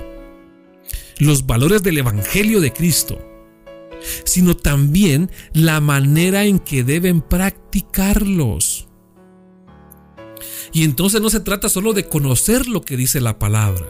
Los 1.19 1.45
valores 1.45 1.83
del 1.83 1.99
Evangelio 1.99 2.63
de 2.63 2.73
Cristo 2.73 3.23
sino 4.25 4.57
también 4.57 5.31
la 5.53 5.81
manera 5.81 6.45
en 6.45 6.61
que 6.61 6.85
deben 6.85 7.21
practicarlos. 7.21 8.89
Y 10.73 10.85
entonces 10.85 11.21
no 11.21 11.29
se 11.29 11.41
trata 11.41 11.69
solo 11.69 11.93
de 11.93 12.05
conocer 12.05 12.67
lo 12.69 12.81
que 12.81 12.97
dice 12.97 13.21
la 13.21 13.39
palabra, 13.39 13.87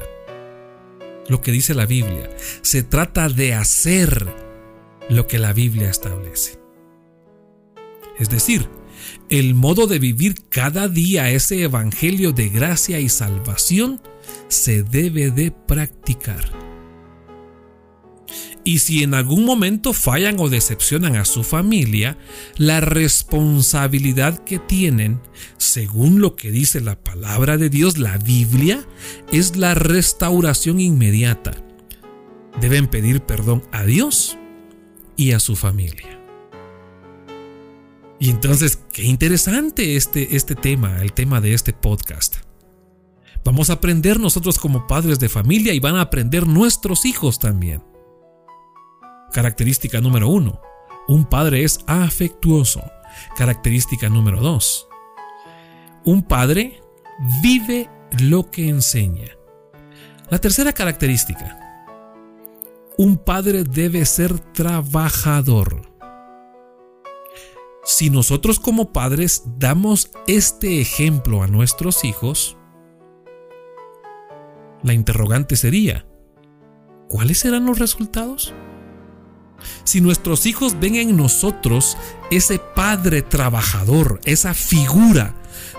lo 1.28 1.40
que 1.40 1.52
dice 1.52 1.74
la 1.74 1.86
Biblia. 1.86 2.30
Se 2.62 2.82
trata 2.82 3.28
de 3.28 3.54
hacer 3.54 4.26
lo 5.08 5.26
que 5.26 5.38
la 5.38 5.52
Biblia 5.52 5.90
establece. 5.90 6.58
Es 8.18 8.28
decir, 8.30 8.68
el 9.30 9.54
modo 9.54 9.86
de 9.86 9.98
vivir 9.98 10.48
cada 10.48 10.88
día 10.88 11.30
ese 11.30 11.62
evangelio 11.62 12.32
de 12.32 12.48
gracia 12.48 12.98
y 12.98 13.08
salvación 13.08 14.00
se 14.48 14.82
debe 14.82 15.30
de 15.30 15.50
practicar. 15.50 16.67
Y 18.68 18.80
si 18.80 19.02
en 19.02 19.14
algún 19.14 19.46
momento 19.46 19.94
fallan 19.94 20.36
o 20.38 20.50
decepcionan 20.50 21.16
a 21.16 21.24
su 21.24 21.42
familia, 21.42 22.18
la 22.58 22.80
responsabilidad 22.80 24.44
que 24.44 24.58
tienen, 24.58 25.22
según 25.56 26.20
lo 26.20 26.36
que 26.36 26.50
dice 26.50 26.82
la 26.82 27.02
palabra 27.02 27.56
de 27.56 27.70
Dios, 27.70 27.96
la 27.96 28.18
Biblia, 28.18 28.86
es 29.32 29.56
la 29.56 29.72
restauración 29.72 30.80
inmediata. 30.80 31.64
Deben 32.60 32.88
pedir 32.88 33.22
perdón 33.22 33.62
a 33.72 33.84
Dios 33.84 34.36
y 35.16 35.32
a 35.32 35.40
su 35.40 35.56
familia. 35.56 36.20
Y 38.20 38.28
entonces, 38.28 38.80
qué 38.92 39.04
interesante 39.04 39.96
este, 39.96 40.36
este 40.36 40.54
tema, 40.54 41.00
el 41.00 41.14
tema 41.14 41.40
de 41.40 41.54
este 41.54 41.72
podcast. 41.72 42.36
Vamos 43.46 43.70
a 43.70 43.74
aprender 43.74 44.20
nosotros 44.20 44.58
como 44.58 44.86
padres 44.86 45.18
de 45.18 45.30
familia 45.30 45.72
y 45.72 45.80
van 45.80 45.96
a 45.96 46.02
aprender 46.02 46.46
nuestros 46.46 47.06
hijos 47.06 47.38
también. 47.38 47.80
Característica 49.32 50.00
número 50.00 50.28
uno. 50.28 50.60
Un 51.06 51.24
padre 51.24 51.64
es 51.64 51.80
afectuoso. 51.86 52.82
Característica 53.36 54.08
número 54.08 54.40
dos. 54.40 54.88
Un 56.04 56.22
padre 56.22 56.82
vive 57.42 57.90
lo 58.20 58.50
que 58.50 58.68
enseña. 58.68 59.36
La 60.30 60.38
tercera 60.38 60.72
característica. 60.72 61.58
Un 62.96 63.16
padre 63.16 63.64
debe 63.64 64.04
ser 64.04 64.38
trabajador. 64.38 65.88
Si 67.84 68.10
nosotros 68.10 68.60
como 68.60 68.92
padres 68.92 69.42
damos 69.56 70.10
este 70.26 70.80
ejemplo 70.80 71.42
a 71.42 71.46
nuestros 71.46 72.04
hijos, 72.04 72.58
la 74.82 74.92
interrogante 74.92 75.56
sería, 75.56 76.06
¿cuáles 77.08 77.38
serán 77.38 77.64
los 77.64 77.78
resultados? 77.78 78.54
Si 79.84 80.00
nuestros 80.00 80.46
hijos 80.46 80.78
ven 80.80 80.96
en 80.96 81.16
nosotros 81.16 81.96
ese 82.30 82.58
padre 82.58 83.22
trabajador, 83.22 84.20
esa 84.24 84.54
figura 84.54 85.34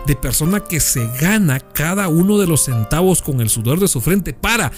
de 0.06 0.16
persona 0.16 0.62
que 0.62 0.80
se 0.80 1.08
gana 1.20 1.60
cada 1.60 2.08
uno 2.08 2.38
de 2.38 2.48
los 2.48 2.66
centavos 2.66 3.22
con 3.22 3.42
el 3.42 3.50
sudor 3.50 3.80
de 3.80 3.88
su 3.88 4.02
frente 4.02 4.34
para 4.34 4.72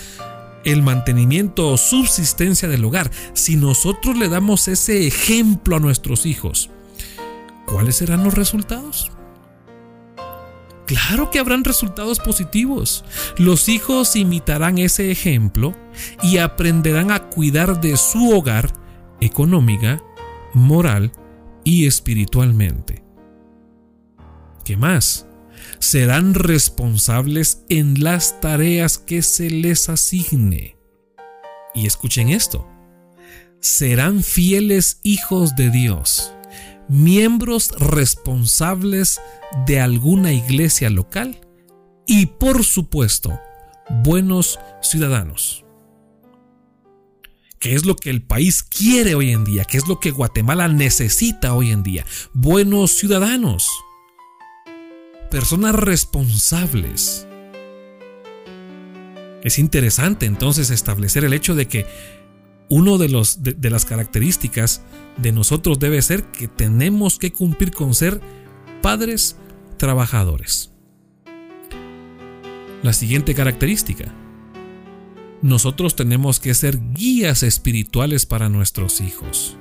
el 0.64 0.84
mantenimiento 0.84 1.70
o 1.70 1.78
subsistencia 1.78 2.68
del 2.68 2.86
hogar, 2.86 3.10
si 3.34 3.56
nosotros 3.56 4.18
le 4.18 4.30
damos 4.30 4.68
ese 4.68 5.08
ejemplo 5.08 5.76
a 5.76 5.80
nuestros 5.80 6.26
hijos, 6.26 6.70
¿cuáles 7.66 7.96
serán 7.98 8.24
los 8.24 8.36
resultados? 8.36 9.12
Claro 10.86 11.32
que 11.32 11.40
habrán 11.40 11.64
resultados 11.64 12.20
positivos. 12.20 13.06
Los 13.38 13.70
hijos 13.70 14.18
imitarán 14.18 14.78
ese 14.78 15.10
ejemplo 15.10 15.74
y 16.22 16.38
aprenderán 16.38 17.12
a 17.12 17.30
cuidar 17.30 17.80
de 17.80 17.96
su 17.96 18.32
hogar 18.32 18.74
económica, 19.22 20.04
moral 20.54 21.12
y 21.64 21.86
espiritualmente. 21.86 23.04
¿Qué 24.66 24.78
más? 24.78 25.28
Serán 25.80 26.34
responsables 26.34 27.64
en 27.70 28.04
las 28.04 28.40
tareas 28.42 28.98
que 28.98 29.22
se 29.22 29.50
les 29.50 29.90
asigne. 29.90 30.78
Y 31.74 31.88
escuchen 31.88 32.30
esto. 32.30 32.68
Serán 33.60 34.24
fieles 34.24 35.00
hijos 35.04 35.56
de 35.56 35.70
Dios, 35.70 36.34
miembros 36.90 37.72
responsables 37.80 39.22
de 39.66 39.80
alguna 39.80 40.34
iglesia 40.34 40.90
local 40.90 41.40
y 42.08 42.26
por 42.26 42.64
supuesto, 42.64 43.40
buenos 44.04 44.60
ciudadanos. 44.82 45.61
¿Qué 47.62 47.76
es 47.76 47.86
lo 47.86 47.96
que 47.96 48.10
el 48.10 48.24
país 48.24 48.64
quiere 48.64 49.14
hoy 49.14 49.30
en 49.30 49.44
día? 49.44 49.66
¿Qué 49.66 49.78
es 49.78 49.88
lo 49.88 50.00
que 50.00 50.10
Guatemala 50.10 50.68
necesita 50.68 51.54
hoy 51.54 51.70
en 51.70 51.84
día? 51.84 52.08
Buenos 52.34 52.90
ciudadanos. 52.90 53.70
Personas 55.30 55.76
responsables. 55.76 57.28
Es 59.44 59.60
interesante 59.60 60.26
entonces 60.26 60.72
establecer 60.72 61.24
el 61.24 61.34
hecho 61.34 61.54
de 61.54 61.68
que 61.68 61.86
los, 62.68 63.44
de, 63.44 63.54
de 63.54 63.70
las 63.70 63.86
características 63.86 64.82
de 65.18 65.32
nosotros 65.32 65.78
debe 65.78 66.02
ser 66.02 66.24
que 66.32 66.48
tenemos 66.48 67.20
que 67.20 67.32
cumplir 67.32 67.74
con 67.74 67.94
ser 67.94 68.22
padres 68.82 69.36
trabajadores. 69.78 70.72
La 72.82 72.94
siguiente 72.94 73.36
característica 73.36 74.12
nosotros 75.42 75.96
tenemos 75.96 76.40
que 76.40 76.54
ser 76.54 76.80
guías 76.94 77.44
espirituales 77.44 78.26
para 78.26 78.50
nuestros 78.50 79.02
hijos. 79.02 79.58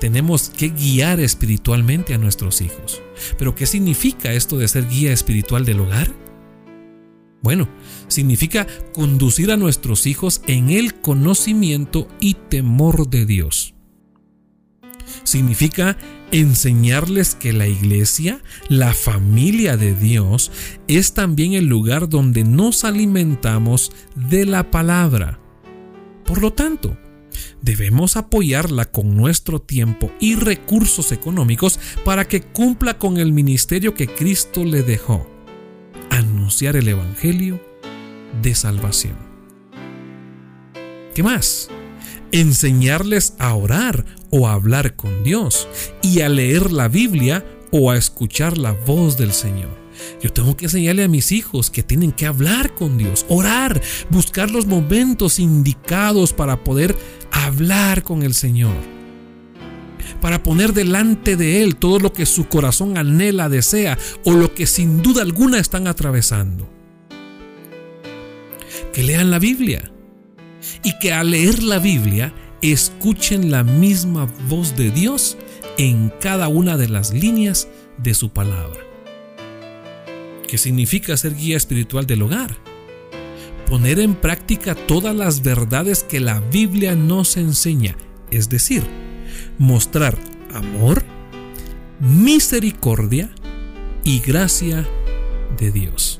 Tenemos 0.00 0.50
que 0.50 0.68
guiar 0.70 1.20
espiritualmente 1.20 2.12
a 2.12 2.18
nuestros 2.18 2.60
hijos. 2.60 3.00
Pero 3.38 3.54
¿qué 3.54 3.66
significa 3.66 4.32
esto 4.32 4.58
de 4.58 4.66
ser 4.66 4.88
guía 4.88 5.12
espiritual 5.12 5.64
del 5.64 5.80
hogar? 5.80 6.12
Bueno, 7.40 7.68
significa 8.08 8.66
conducir 8.92 9.52
a 9.52 9.56
nuestros 9.56 10.06
hijos 10.06 10.42
en 10.46 10.70
el 10.70 10.94
conocimiento 11.00 12.08
y 12.20 12.34
temor 12.34 13.08
de 13.08 13.26
Dios. 13.26 13.71
Significa 15.24 15.96
enseñarles 16.30 17.34
que 17.34 17.52
la 17.52 17.66
iglesia, 17.66 18.42
la 18.68 18.94
familia 18.94 19.76
de 19.76 19.94
Dios, 19.94 20.50
es 20.88 21.14
también 21.14 21.52
el 21.52 21.66
lugar 21.66 22.08
donde 22.08 22.44
nos 22.44 22.84
alimentamos 22.84 23.92
de 24.14 24.46
la 24.46 24.70
palabra. 24.70 25.38
Por 26.24 26.40
lo 26.40 26.52
tanto, 26.52 26.96
debemos 27.60 28.16
apoyarla 28.16 28.86
con 28.86 29.16
nuestro 29.16 29.60
tiempo 29.60 30.10
y 30.20 30.36
recursos 30.36 31.12
económicos 31.12 31.78
para 32.04 32.26
que 32.26 32.42
cumpla 32.42 32.98
con 32.98 33.18
el 33.18 33.32
ministerio 33.32 33.94
que 33.94 34.08
Cristo 34.08 34.64
le 34.64 34.82
dejó, 34.82 35.28
anunciar 36.10 36.76
el 36.76 36.88
Evangelio 36.88 37.60
de 38.42 38.54
salvación. 38.54 39.16
¿Qué 41.14 41.22
más? 41.22 41.68
Enseñarles 42.32 43.34
a 43.38 43.54
orar 43.54 44.04
o 44.30 44.48
a 44.48 44.54
hablar 44.54 44.96
con 44.96 45.22
Dios 45.22 45.68
y 46.02 46.20
a 46.20 46.28
leer 46.28 46.72
la 46.72 46.88
Biblia 46.88 47.44
o 47.70 47.90
a 47.90 47.96
escuchar 47.96 48.58
la 48.58 48.72
voz 48.72 49.16
del 49.16 49.32
Señor. 49.32 49.82
Yo 50.20 50.32
tengo 50.32 50.56
que 50.56 50.66
enseñarle 50.66 51.04
a 51.04 51.08
mis 51.08 51.32
hijos 51.32 51.70
que 51.70 51.82
tienen 51.82 52.12
que 52.12 52.26
hablar 52.26 52.74
con 52.74 52.98
Dios, 52.98 53.26
orar, 53.28 53.80
buscar 54.10 54.50
los 54.50 54.66
momentos 54.66 55.38
indicados 55.38 56.32
para 56.32 56.64
poder 56.64 56.96
hablar 57.30 58.02
con 58.02 58.22
el 58.22 58.34
Señor. 58.34 58.74
Para 60.20 60.42
poner 60.42 60.72
delante 60.72 61.36
de 61.36 61.62
Él 61.62 61.76
todo 61.76 61.98
lo 61.98 62.12
que 62.12 62.26
su 62.26 62.48
corazón 62.48 62.96
anhela, 62.96 63.48
desea 63.48 63.98
o 64.24 64.32
lo 64.32 64.54
que 64.54 64.66
sin 64.66 65.02
duda 65.02 65.22
alguna 65.22 65.58
están 65.58 65.86
atravesando. 65.86 66.70
Que 68.92 69.02
lean 69.02 69.30
la 69.30 69.38
Biblia, 69.38 69.91
y 70.82 70.98
que 70.98 71.12
al 71.12 71.30
leer 71.30 71.62
la 71.62 71.78
Biblia 71.78 72.32
escuchen 72.62 73.50
la 73.50 73.64
misma 73.64 74.32
voz 74.48 74.76
de 74.76 74.90
Dios 74.90 75.36
en 75.78 76.12
cada 76.20 76.48
una 76.48 76.76
de 76.76 76.88
las 76.88 77.12
líneas 77.12 77.68
de 77.98 78.14
su 78.14 78.30
palabra. 78.30 78.80
¿Qué 80.46 80.58
significa 80.58 81.16
ser 81.16 81.34
guía 81.34 81.56
espiritual 81.56 82.06
del 82.06 82.22
hogar? 82.22 82.56
Poner 83.66 84.00
en 84.00 84.14
práctica 84.14 84.74
todas 84.74 85.16
las 85.16 85.42
verdades 85.42 86.04
que 86.04 86.20
la 86.20 86.40
Biblia 86.40 86.94
nos 86.94 87.36
enseña, 87.36 87.96
es 88.30 88.48
decir, 88.48 88.82
mostrar 89.58 90.18
amor, 90.52 91.02
misericordia 92.00 93.30
y 94.04 94.20
gracia 94.20 94.86
de 95.58 95.72
Dios. 95.72 96.11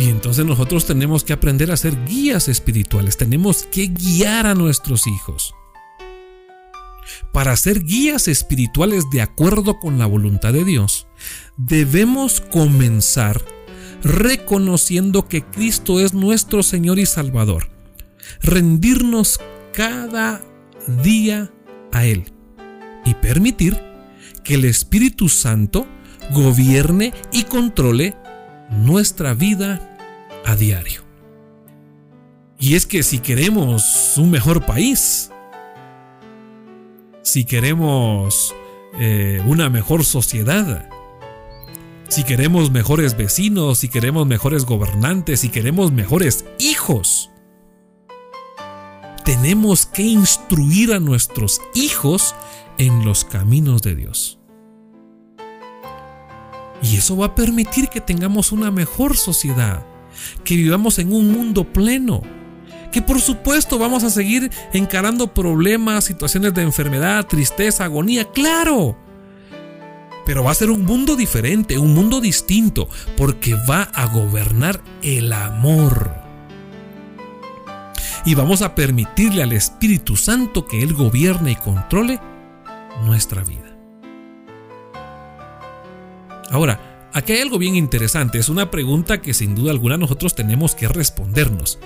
Y 0.00 0.08
entonces 0.08 0.46
nosotros 0.46 0.86
tenemos 0.86 1.24
que 1.24 1.34
aprender 1.34 1.70
a 1.70 1.76
ser 1.76 2.06
guías 2.06 2.48
espirituales, 2.48 3.18
tenemos 3.18 3.64
que 3.64 3.88
guiar 3.88 4.46
a 4.46 4.54
nuestros 4.54 5.06
hijos. 5.06 5.54
para 7.32 7.56
ser 7.56 7.84
guías 7.84 8.28
espirituales 8.28 9.04
de 9.12 9.20
acuerdo 9.20 9.78
con 9.78 9.98
la 9.98 10.06
voluntad 10.06 10.52
de 10.52 10.64
Dios, 10.64 11.06
debemos 11.56 12.40
comenzar 12.40 13.44
reconociendo 14.02 15.28
que 15.28 15.42
Cristo 15.42 16.00
es 16.00 16.14
nuestro 16.14 16.62
Señor 16.62 16.98
y 16.98 17.06
Salvador, 17.06 17.68
rendirnos 18.40 19.38
cada 19.72 20.40
día 21.02 21.52
a 21.92 22.06
Él 22.06 22.32
y 23.04 23.14
permitir 23.14 23.82
que 24.44 24.54
el 24.54 24.64
Espíritu 24.64 25.28
Santo 25.28 25.86
gobierne 26.32 27.12
y 27.32 27.42
controle 27.44 28.16
nuestra 28.70 29.34
vida 29.34 29.89
diario. 30.56 31.02
Y 32.58 32.74
es 32.74 32.86
que 32.86 33.02
si 33.02 33.18
queremos 33.20 34.14
un 34.16 34.30
mejor 34.30 34.66
país, 34.66 35.30
si 37.22 37.44
queremos 37.44 38.54
eh, 38.98 39.42
una 39.46 39.70
mejor 39.70 40.04
sociedad, 40.04 40.88
si 42.08 42.24
queremos 42.24 42.70
mejores 42.70 43.16
vecinos, 43.16 43.78
si 43.78 43.88
queremos 43.88 44.26
mejores 44.26 44.64
gobernantes, 44.64 45.40
si 45.40 45.48
queremos 45.48 45.92
mejores 45.92 46.44
hijos, 46.58 47.30
tenemos 49.24 49.86
que 49.86 50.02
instruir 50.02 50.92
a 50.92 50.98
nuestros 50.98 51.60
hijos 51.72 52.34
en 52.78 53.04
los 53.04 53.24
caminos 53.24 53.80
de 53.82 53.94
Dios. 53.94 54.40
Y 56.82 56.96
eso 56.96 57.16
va 57.16 57.26
a 57.26 57.34
permitir 57.34 57.88
que 57.88 58.00
tengamos 58.00 58.52
una 58.52 58.70
mejor 58.70 59.16
sociedad, 59.16 59.86
que 60.44 60.56
vivamos 60.56 60.98
en 60.98 61.12
un 61.12 61.32
mundo 61.32 61.64
pleno, 61.64 62.22
que 62.92 63.02
por 63.02 63.20
supuesto 63.20 63.78
vamos 63.78 64.04
a 64.04 64.10
seguir 64.10 64.50
encarando 64.72 65.32
problemas, 65.32 66.04
situaciones 66.04 66.54
de 66.54 66.62
enfermedad, 66.62 67.26
tristeza, 67.26 67.84
agonía, 67.84 68.24
claro. 68.30 68.96
Pero 70.26 70.44
va 70.44 70.50
a 70.50 70.54
ser 70.54 70.70
un 70.70 70.84
mundo 70.84 71.16
diferente, 71.16 71.78
un 71.78 71.94
mundo 71.94 72.20
distinto, 72.20 72.88
porque 73.16 73.54
va 73.54 73.82
a 73.82 74.06
gobernar 74.06 74.82
el 75.02 75.32
amor. 75.32 76.14
Y 78.24 78.34
vamos 78.34 78.62
a 78.62 78.74
permitirle 78.74 79.42
al 79.42 79.52
Espíritu 79.52 80.16
Santo 80.16 80.66
que 80.66 80.82
Él 80.82 80.92
gobierne 80.92 81.52
y 81.52 81.56
controle 81.56 82.20
nuestra 83.04 83.42
vida. 83.42 83.76
Ahora, 86.50 86.89
aquí 87.12 87.32
hay 87.32 87.40
algo 87.40 87.58
bien 87.58 87.76
interesante, 87.76 88.38
es 88.38 88.48
una 88.48 88.70
pregunta 88.70 89.20
que 89.22 89.34
sin 89.34 89.54
duda 89.54 89.70
alguna 89.70 89.96
nosotros 89.96 90.34
tenemos 90.34 90.74
que 90.74 90.88
respondernos. 90.88 91.78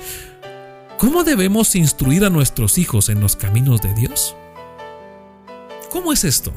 ¿Cómo 0.99 1.25
debemos 1.25 1.75
instruir 1.75 2.25
a 2.25 2.31
nuestros 2.31 2.79
hijos 2.79 3.09
en 3.09 3.21
los 3.21 3.37
caminos 3.37 3.83
de 3.83 3.95
Dios? 3.95 4.37
¿Cómo 5.91 6.13
es 6.13 6.25
esto? 6.25 6.53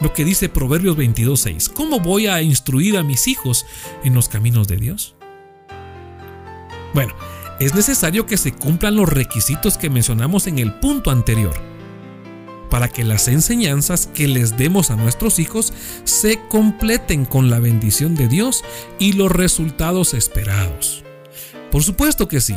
Lo 0.00 0.12
que 0.12 0.24
dice 0.24 0.48
Proverbios 0.48 0.96
22.6. 0.96 1.72
¿Cómo 1.72 2.00
voy 2.00 2.26
a 2.26 2.42
instruir 2.42 2.96
a 2.96 3.02
mis 3.02 3.26
hijos 3.28 3.64
en 4.02 4.14
los 4.14 4.28
caminos 4.28 4.68
de 4.68 4.76
Dios? 4.76 5.14
Bueno, 6.92 7.14
es 7.60 7.74
necesario 7.74 8.26
que 8.26 8.36
se 8.36 8.52
cumplan 8.52 8.96
los 8.96 9.08
requisitos 9.08 9.78
que 9.78 9.90
mencionamos 9.90 10.46
en 10.46 10.58
el 10.58 10.74
punto 10.74 11.10
anterior 11.10 11.73
para 12.70 12.88
que 12.88 13.04
las 13.04 13.28
enseñanzas 13.28 14.06
que 14.06 14.28
les 14.28 14.56
demos 14.56 14.90
a 14.90 14.96
nuestros 14.96 15.38
hijos 15.38 15.72
se 16.04 16.40
completen 16.48 17.24
con 17.24 17.50
la 17.50 17.58
bendición 17.58 18.14
de 18.14 18.28
Dios 18.28 18.64
y 18.98 19.12
los 19.12 19.30
resultados 19.30 20.14
esperados. 20.14 21.04
Por 21.70 21.82
supuesto 21.82 22.28
que 22.28 22.40
sí. 22.40 22.56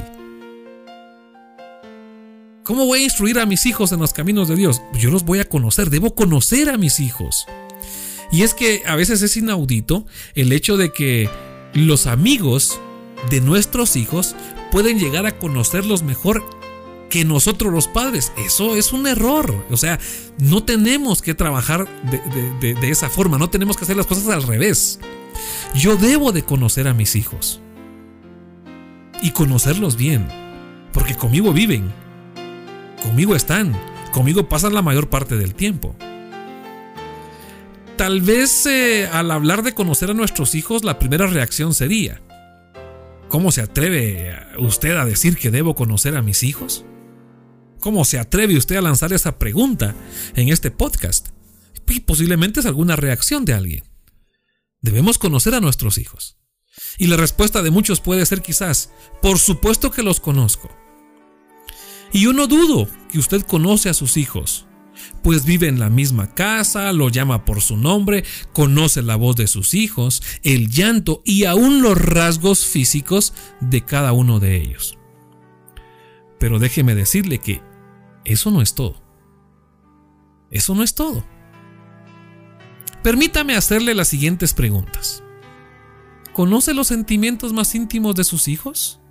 ¿Cómo 2.64 2.86
voy 2.86 3.00
a 3.00 3.04
instruir 3.04 3.40
a 3.40 3.46
mis 3.46 3.66
hijos 3.66 3.92
en 3.94 4.00
los 4.00 4.12
caminos 4.12 4.50
de 4.50 4.56
Dios? 4.58 4.82
Yo 4.94 5.10
los 5.10 5.24
voy 5.24 5.40
a 5.40 5.48
conocer, 5.48 5.90
debo 5.90 6.16
conocer 6.16 6.70
a 6.70 6.78
mis 6.78 7.00
hijos. 7.00 7.46
Y 8.32 8.44
es 8.44 8.54
que 8.54 8.84
a 8.86 8.96
veces 8.96 9.22
es 9.22 9.38
inaudito 9.38 10.06
el 10.36 10.52
hecho 10.52 10.76
de 10.76 10.92
que 10.92 11.30
los 11.74 12.08
amigos 12.08 12.80
de 13.30 13.42
nuestros 13.42 13.96
hijos 13.96 14.36
pueden 14.72 15.00
llegar 15.00 15.26
a 15.26 15.40
conocerlos 15.40 16.04
mejor 16.04 16.44
que 17.10 17.26
nosotros 17.26 17.72
los 17.72 17.88
padres. 17.88 18.32
Eso 18.38 18.76
es 18.76 18.94
un 18.94 19.08
error. 19.08 19.66
O 19.70 19.78
sea, 19.78 20.00
no 20.38 20.64
tenemos 20.64 21.22
que 21.22 21.34
trabajar 21.34 21.88
de, 22.62 22.90
esa 22.90 23.10
forma, 23.10 23.38
no 23.38 23.50
tenemos 23.50 23.78
que 23.78 23.84
hacer 23.84 23.98
las 23.98 24.08
cosas 24.08 24.28
al 24.28 24.44
revés. 24.44 25.00
Yo 25.76 25.96
debo 25.96 26.32
de 26.32 26.44
conocer 26.44 26.88
a 26.88 26.94
mis 26.94 27.16
hijos. 27.16 27.62
Y 29.22 29.32
conocerlos 29.32 29.96
bien. 29.98 30.28
Porque 30.94 31.16
conmigo 31.16 31.54
viven. 31.54 31.92
Conmigo 33.04 33.36
están. 33.36 33.76
Conmigo 34.12 34.48
pasan 34.50 34.74
la 34.74 34.82
mayor 34.82 35.10
parte 35.10 35.38
del 35.38 35.56
tiempo. 35.56 35.96
Tal 37.98 38.22
vez 38.22 38.66
eh, 38.68 39.10
al 39.12 39.32
hablar 39.32 39.64
de 39.64 39.74
conocer 39.74 40.12
a 40.12 40.14
nuestros 40.14 40.54
hijos, 40.54 40.84
la 40.84 41.00
primera 41.00 41.26
reacción 41.26 41.74
sería, 41.74 42.22
¿cómo 43.28 43.52
se 43.52 43.62
atreve 43.62 44.36
usted 44.60 44.96
a 44.96 45.06
decir 45.06 45.36
que 45.36 45.50
debo 45.50 45.74
conocer 45.74 46.16
a 46.16 46.22
mis 46.22 46.44
hijos? 46.44 46.86
¿Cómo 47.80 48.06
se 48.06 48.20
atreve 48.20 48.58
usted 48.58 48.76
a 48.76 48.82
lanzar 48.82 49.14
esa 49.14 49.38
pregunta 49.38 49.96
en 50.36 50.50
este 50.50 50.72
podcast? 50.72 51.30
Y 51.90 52.02
posiblemente 52.02 52.60
es 52.60 52.66
alguna 52.66 52.96
reacción 52.96 53.46
de 53.46 53.54
alguien. 53.54 53.84
Debemos 54.82 55.18
conocer 55.18 55.56
a 55.56 55.62
nuestros 55.62 55.98
hijos. 55.98 56.38
Y 56.98 57.08
la 57.08 57.18
respuesta 57.18 57.62
de 57.62 57.72
muchos 57.72 58.02
puede 58.02 58.26
ser 58.26 58.42
quizás, 58.42 58.92
por 59.22 59.40
supuesto 59.40 59.92
que 59.92 60.04
los 60.04 60.20
conozco. 60.20 60.70
Y 62.12 62.22
yo 62.22 62.34
no 62.34 62.48
dudo 62.48 62.88
que 63.12 63.20
usted 63.20 63.42
conoce 63.42 63.90
a 63.90 63.94
sus 63.94 64.18
hijos, 64.18 64.66
pues 65.24 65.46
vive 65.46 65.68
en 65.68 65.80
la 65.80 65.90
misma 65.90 66.34
casa, 66.34 66.92
lo 66.94 67.10
llama 67.10 67.46
por 67.46 67.62
su 67.62 67.78
nombre, 67.78 68.24
conoce 68.54 69.02
la 69.02 69.16
voz 69.16 69.36
de 69.36 69.48
sus 69.48 69.74
hijos, 69.74 70.22
el 70.44 70.70
llanto 70.70 71.22
y 71.26 71.46
aún 71.46 71.82
los 71.82 71.98
rasgos 71.98 72.66
físicos 72.66 73.34
de 73.60 73.84
cada 73.84 74.14
uno 74.14 74.40
de 74.40 74.62
ellos. 74.62 74.97
Pero 76.40 76.60
déjeme 76.60 76.96
decirle 76.96 77.40
que 77.40 77.62
eso 78.26 78.52
no 78.52 78.62
es 78.62 78.76
todo. 78.76 79.02
Eso 80.52 80.76
no 80.76 80.84
es 80.84 80.96
todo. 80.96 81.24
Permítame 83.04 83.56
hacerle 83.56 83.96
las 83.96 84.08
siguientes 84.08 84.54
preguntas. 84.54 85.24
¿Conoce 86.34 86.74
los 86.74 86.88
sentimientos 86.88 87.54
más 87.54 87.74
íntimos 87.74 88.16
de 88.16 88.24
sus 88.24 88.48
hijos? 88.48 89.02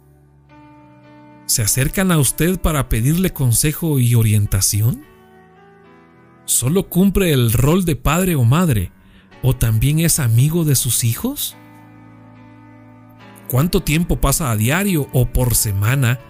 ¿Se 1.47 1.63
acercan 1.63 2.13
a 2.13 2.19
usted 2.19 2.61
para 2.61 2.89
pedirle 2.89 3.33
consejo 3.33 3.99
y 3.99 4.15
orientación? 4.15 5.05
¿Solo 6.45 6.89
cumple 6.89 7.33
el 7.33 7.53
rol 7.53 7.85
de 7.85 7.97
padre 7.97 8.37
o 8.37 8.45
madre 8.45 8.93
o 9.43 9.55
también 9.55 10.01
es 10.01 10.21
amigo 10.21 10.65
de 10.65 10.77
sus 10.77 11.05
hijos? 11.05 11.57
¿Cuánto 13.49 13.83
tiempo 13.83 14.21
pasa 14.21 14.51
a 14.51 14.57
diario 14.57 15.09
o 15.13 15.27
por 15.27 15.55
semana 15.55 16.21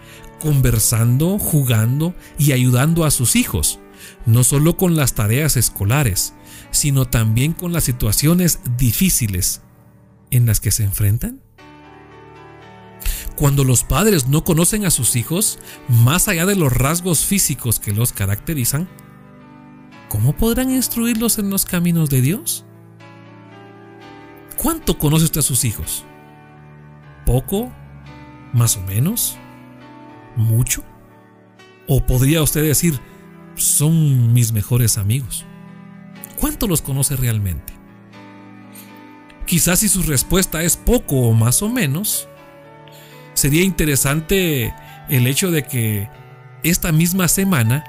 conversando, 0.40 1.38
jugando 1.38 2.14
y 2.38 2.52
ayudando 2.52 3.04
a 3.04 3.10
sus 3.10 3.36
hijos, 3.36 3.78
no 4.26 4.44
solo 4.44 4.76
con 4.76 4.96
las 4.96 5.14
tareas 5.14 5.56
escolares, 5.56 6.34
sino 6.70 7.06
también 7.06 7.52
con 7.52 7.72
las 7.72 7.84
situaciones 7.84 8.60
difíciles 8.76 9.62
en 10.30 10.46
las 10.46 10.60
que 10.60 10.70
se 10.70 10.84
enfrentan? 10.84 11.40
Cuando 13.36 13.64
los 13.64 13.84
padres 13.84 14.28
no 14.28 14.44
conocen 14.44 14.86
a 14.86 14.90
sus 14.90 15.14
hijos, 15.14 15.58
más 15.88 16.26
allá 16.28 16.46
de 16.46 16.56
los 16.56 16.72
rasgos 16.72 17.26
físicos 17.26 17.78
que 17.78 17.92
los 17.92 18.12
caracterizan, 18.12 18.88
¿cómo 20.08 20.34
podrán 20.34 20.70
instruirlos 20.70 21.38
en 21.38 21.50
los 21.50 21.66
caminos 21.66 22.08
de 22.08 22.22
Dios? 22.22 22.64
¿Cuánto 24.56 24.98
conoce 24.98 25.26
usted 25.26 25.40
a 25.40 25.42
sus 25.42 25.64
hijos? 25.66 26.04
¿Poco? 27.26 27.70
¿Más 28.54 28.78
o 28.78 28.80
menos? 28.82 29.36
Mucho? 30.36 30.84
¿O 31.88 32.04
podría 32.04 32.42
usted 32.42 32.62
decir, 32.62 33.00
son 33.54 34.32
mis 34.32 34.52
mejores 34.52 34.98
amigos? 34.98 35.44
¿Cuánto 36.38 36.66
los 36.66 36.82
conoce 36.82 37.16
realmente? 37.16 37.72
Quizás 39.46 39.80
si 39.80 39.88
su 39.88 40.02
respuesta 40.02 40.62
es 40.62 40.76
poco 40.76 41.16
o 41.28 41.32
más 41.32 41.62
o 41.62 41.68
menos, 41.68 42.28
sería 43.34 43.62
interesante 43.62 44.74
el 45.08 45.26
hecho 45.26 45.50
de 45.50 45.62
que 45.62 46.08
esta 46.62 46.90
misma 46.90 47.28
semana 47.28 47.84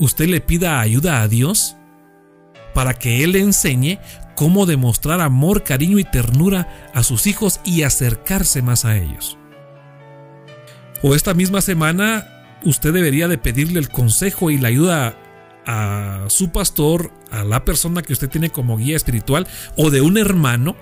usted 0.00 0.26
le 0.26 0.40
pida 0.40 0.80
ayuda 0.80 1.22
a 1.22 1.28
Dios 1.28 1.76
para 2.74 2.94
que 2.94 3.22
Él 3.22 3.32
le 3.32 3.40
enseñe 3.40 4.00
cómo 4.34 4.66
demostrar 4.66 5.20
amor, 5.20 5.62
cariño 5.62 5.98
y 6.00 6.04
ternura 6.04 6.90
a 6.92 7.04
sus 7.04 7.28
hijos 7.28 7.60
y 7.64 7.82
acercarse 7.82 8.62
más 8.62 8.84
a 8.84 8.96
ellos. 8.96 9.38
O 11.06 11.14
esta 11.14 11.34
misma 11.34 11.60
semana 11.60 12.26
usted 12.62 12.90
debería 12.94 13.28
de 13.28 13.36
pedirle 13.36 13.78
el 13.78 13.90
consejo 13.90 14.50
y 14.50 14.56
la 14.56 14.68
ayuda 14.68 15.18
a 15.66 16.24
su 16.28 16.48
pastor, 16.48 17.12
a 17.30 17.44
la 17.44 17.62
persona 17.66 18.00
que 18.00 18.14
usted 18.14 18.30
tiene 18.30 18.48
como 18.48 18.78
guía 18.78 18.96
espiritual 18.96 19.46
o 19.76 19.90
de 19.90 20.00
un 20.00 20.16
hermano 20.16 20.76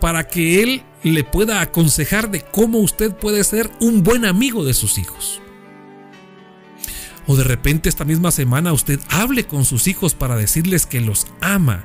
para 0.00 0.28
que 0.28 0.62
él 0.62 0.82
le 1.02 1.24
pueda 1.24 1.60
aconsejar 1.60 2.30
de 2.30 2.40
cómo 2.40 2.78
usted 2.78 3.14
puede 3.14 3.44
ser 3.44 3.70
un 3.80 4.02
buen 4.02 4.24
amigo 4.24 4.64
de 4.64 4.72
sus 4.72 4.96
hijos. 4.96 5.42
O 7.26 7.36
de 7.36 7.44
repente 7.44 7.90
esta 7.90 8.06
misma 8.06 8.30
semana 8.30 8.72
usted 8.72 8.98
hable 9.10 9.44
con 9.44 9.66
sus 9.66 9.88
hijos 9.88 10.14
para 10.14 10.36
decirles 10.36 10.86
que 10.86 11.02
los 11.02 11.26
ama. 11.42 11.84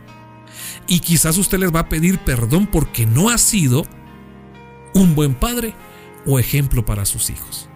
Y 0.87 1.01
quizás 1.01 1.37
usted 1.37 1.59
les 1.59 1.75
va 1.75 1.81
a 1.81 1.89
pedir 1.89 2.19
perdón 2.19 2.67
porque 2.67 3.05
no 3.05 3.29
ha 3.29 3.37
sido 3.37 3.85
un 4.93 5.13
buen 5.13 5.35
padre 5.35 5.75
o 6.27 6.37
ejemplo 6.37 6.85
para 6.85 7.05
sus 7.05 7.29
hijos. 7.29 7.69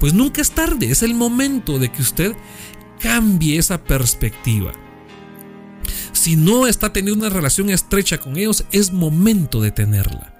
Pues 0.00 0.12
nunca 0.12 0.40
es 0.40 0.50
tarde, 0.50 0.90
es 0.90 1.02
el 1.02 1.14
momento 1.14 1.78
de 1.78 1.92
que 1.92 2.02
usted 2.02 2.34
cambie 2.98 3.58
esa 3.58 3.84
perspectiva. 3.84 4.72
Si 6.12 6.36
no 6.36 6.66
está 6.66 6.92
teniendo 6.92 7.26
una 7.26 7.34
relación 7.34 7.70
estrecha 7.70 8.18
con 8.18 8.36
ellos, 8.36 8.64
es 8.72 8.92
momento 8.92 9.60
de 9.60 9.70
tenerla. 9.70 10.34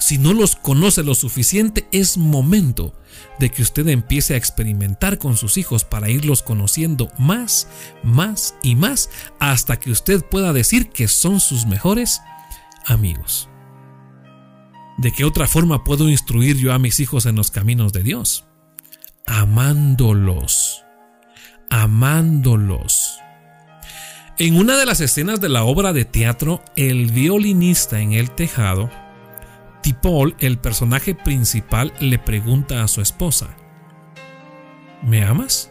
Si 0.00 0.18
no 0.18 0.34
los 0.34 0.54
conoce 0.56 1.02
lo 1.02 1.14
suficiente, 1.14 1.88
es 1.90 2.18
momento 2.18 2.92
de 3.38 3.50
que 3.50 3.62
usted 3.62 3.88
empiece 3.88 4.34
a 4.34 4.36
experimentar 4.36 5.18
con 5.18 5.36
sus 5.36 5.56
hijos 5.56 5.84
para 5.84 6.10
irlos 6.10 6.42
conociendo 6.42 7.10
más, 7.18 7.68
más 8.02 8.54
y 8.62 8.74
más, 8.76 9.08
hasta 9.38 9.80
que 9.80 9.90
usted 9.90 10.22
pueda 10.22 10.52
decir 10.52 10.90
que 10.90 11.08
son 11.08 11.40
sus 11.40 11.64
mejores 11.64 12.20
amigos. 12.84 13.48
¿De 14.96 15.12
qué 15.12 15.24
otra 15.24 15.46
forma 15.46 15.84
puedo 15.84 16.08
instruir 16.08 16.56
yo 16.56 16.72
a 16.72 16.78
mis 16.78 17.00
hijos 17.00 17.26
en 17.26 17.36
los 17.36 17.50
caminos 17.50 17.92
de 17.92 18.02
Dios? 18.02 18.44
Amándolos. 19.26 20.84
Amándolos. 21.70 23.18
En 24.38 24.56
una 24.56 24.76
de 24.76 24.86
las 24.86 25.00
escenas 25.00 25.40
de 25.40 25.48
la 25.48 25.64
obra 25.64 25.92
de 25.92 26.04
teatro, 26.04 26.62
el 26.76 27.10
violinista 27.10 28.00
en 28.00 28.12
el 28.12 28.30
tejado, 28.30 28.90
Tipol, 29.82 30.34
el 30.40 30.58
personaje 30.58 31.14
principal, 31.14 31.92
le 32.00 32.18
pregunta 32.18 32.82
a 32.82 32.88
su 32.88 33.00
esposa, 33.00 33.56
¿Me 35.04 35.22
amas? 35.22 35.70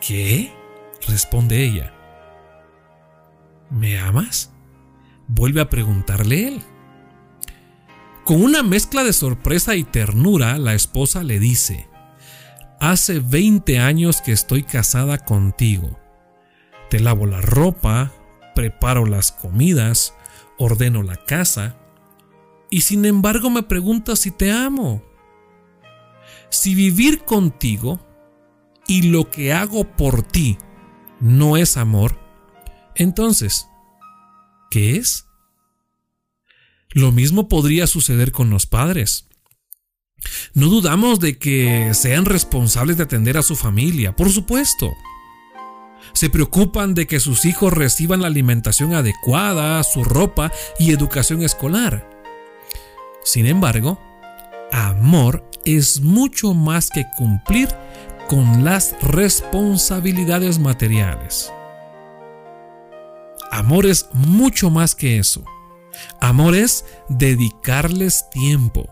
¿Qué? 0.00 0.52
responde 1.08 1.64
ella. 1.64 1.92
¿Me 3.70 3.98
amas? 3.98 4.52
Vuelve 5.26 5.60
a 5.60 5.68
preguntarle 5.68 6.46
él. 6.46 6.62
Con 8.26 8.42
una 8.42 8.64
mezcla 8.64 9.04
de 9.04 9.12
sorpresa 9.12 9.76
y 9.76 9.84
ternura, 9.84 10.58
la 10.58 10.74
esposa 10.74 11.22
le 11.22 11.38
dice, 11.38 11.88
Hace 12.80 13.20
20 13.20 13.78
años 13.78 14.20
que 14.20 14.32
estoy 14.32 14.64
casada 14.64 15.18
contigo. 15.18 15.96
Te 16.90 16.98
lavo 16.98 17.26
la 17.26 17.40
ropa, 17.40 18.12
preparo 18.56 19.06
las 19.06 19.30
comidas, 19.30 20.12
ordeno 20.58 21.04
la 21.04 21.14
casa, 21.14 21.76
y 22.68 22.80
sin 22.80 23.04
embargo 23.04 23.48
me 23.48 23.62
preguntas 23.62 24.18
si 24.18 24.32
te 24.32 24.50
amo. 24.50 25.04
Si 26.48 26.74
vivir 26.74 27.24
contigo 27.24 28.00
y 28.88 29.02
lo 29.02 29.30
que 29.30 29.52
hago 29.52 29.84
por 29.84 30.24
ti 30.24 30.58
no 31.20 31.56
es 31.56 31.76
amor, 31.76 32.18
entonces, 32.96 33.68
¿qué 34.68 34.96
es? 34.96 35.25
Lo 36.96 37.12
mismo 37.12 37.46
podría 37.46 37.86
suceder 37.86 38.32
con 38.32 38.48
los 38.48 38.64
padres. 38.64 39.28
No 40.54 40.68
dudamos 40.68 41.20
de 41.20 41.36
que 41.36 41.92
sean 41.92 42.24
responsables 42.24 42.96
de 42.96 43.02
atender 43.02 43.36
a 43.36 43.42
su 43.42 43.54
familia, 43.54 44.16
por 44.16 44.32
supuesto. 44.32 44.94
Se 46.14 46.30
preocupan 46.30 46.94
de 46.94 47.06
que 47.06 47.20
sus 47.20 47.44
hijos 47.44 47.74
reciban 47.74 48.22
la 48.22 48.28
alimentación 48.28 48.94
adecuada, 48.94 49.84
su 49.84 50.04
ropa 50.04 50.50
y 50.78 50.90
educación 50.90 51.42
escolar. 51.42 52.08
Sin 53.22 53.44
embargo, 53.44 54.00
amor 54.72 55.46
es 55.66 56.00
mucho 56.00 56.54
más 56.54 56.88
que 56.88 57.04
cumplir 57.18 57.68
con 58.26 58.64
las 58.64 58.96
responsabilidades 59.02 60.58
materiales. 60.58 61.52
Amor 63.50 63.84
es 63.84 64.08
mucho 64.14 64.70
más 64.70 64.94
que 64.94 65.18
eso. 65.18 65.44
Amor 66.20 66.54
es 66.54 66.84
dedicarles 67.08 68.28
tiempo. 68.30 68.88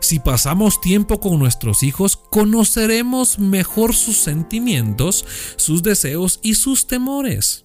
Si 0.00 0.18
pasamos 0.18 0.80
tiempo 0.80 1.20
con 1.20 1.38
nuestros 1.38 1.82
hijos, 1.82 2.16
conoceremos 2.16 3.38
mejor 3.38 3.94
sus 3.94 4.18
sentimientos, 4.18 5.24
sus 5.56 5.82
deseos 5.82 6.40
y 6.42 6.54
sus 6.54 6.86
temores. 6.86 7.64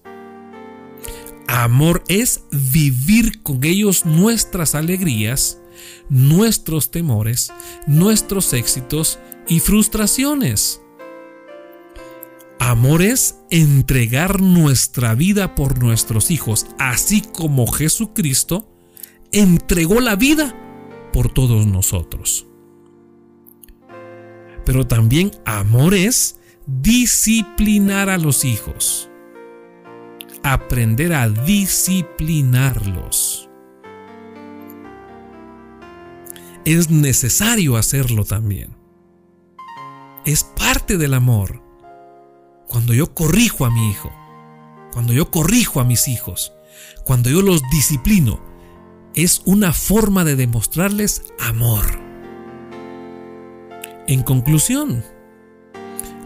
Amor 1.46 2.02
es 2.08 2.42
vivir 2.72 3.42
con 3.42 3.64
ellos 3.64 4.04
nuestras 4.06 4.74
alegrías, 4.74 5.58
nuestros 6.08 6.90
temores, 6.90 7.52
nuestros 7.86 8.52
éxitos 8.52 9.18
y 9.48 9.60
frustraciones. 9.60 10.80
Amor 12.66 13.02
es 13.02 13.42
entregar 13.50 14.40
nuestra 14.40 15.14
vida 15.14 15.54
por 15.54 15.82
nuestros 15.82 16.30
hijos, 16.30 16.64
así 16.78 17.20
como 17.20 17.66
Jesucristo 17.66 18.74
entregó 19.32 20.00
la 20.00 20.16
vida 20.16 20.56
por 21.12 21.30
todos 21.30 21.66
nosotros. 21.66 22.46
Pero 24.64 24.86
también 24.86 25.30
amor 25.44 25.92
es 25.92 26.40
disciplinar 26.66 28.08
a 28.08 28.16
los 28.16 28.46
hijos, 28.46 29.10
aprender 30.42 31.12
a 31.12 31.28
disciplinarlos. 31.28 33.50
Es 36.64 36.88
necesario 36.88 37.76
hacerlo 37.76 38.24
también. 38.24 38.74
Es 40.24 40.44
parte 40.44 40.96
del 40.96 41.12
amor 41.12 41.63
cuando 42.74 42.92
yo 42.92 43.14
corrijo 43.14 43.64
a 43.64 43.70
mi 43.70 43.88
hijo, 43.88 44.12
cuando 44.92 45.12
yo 45.12 45.30
corrijo 45.30 45.78
a 45.78 45.84
mis 45.84 46.08
hijos, 46.08 46.54
cuando 47.04 47.30
yo 47.30 47.40
los 47.40 47.62
disciplino, 47.70 48.40
es 49.14 49.42
una 49.44 49.72
forma 49.72 50.24
de 50.24 50.34
demostrarles 50.34 51.22
amor. 51.38 51.84
En 54.08 54.24
conclusión, 54.24 55.04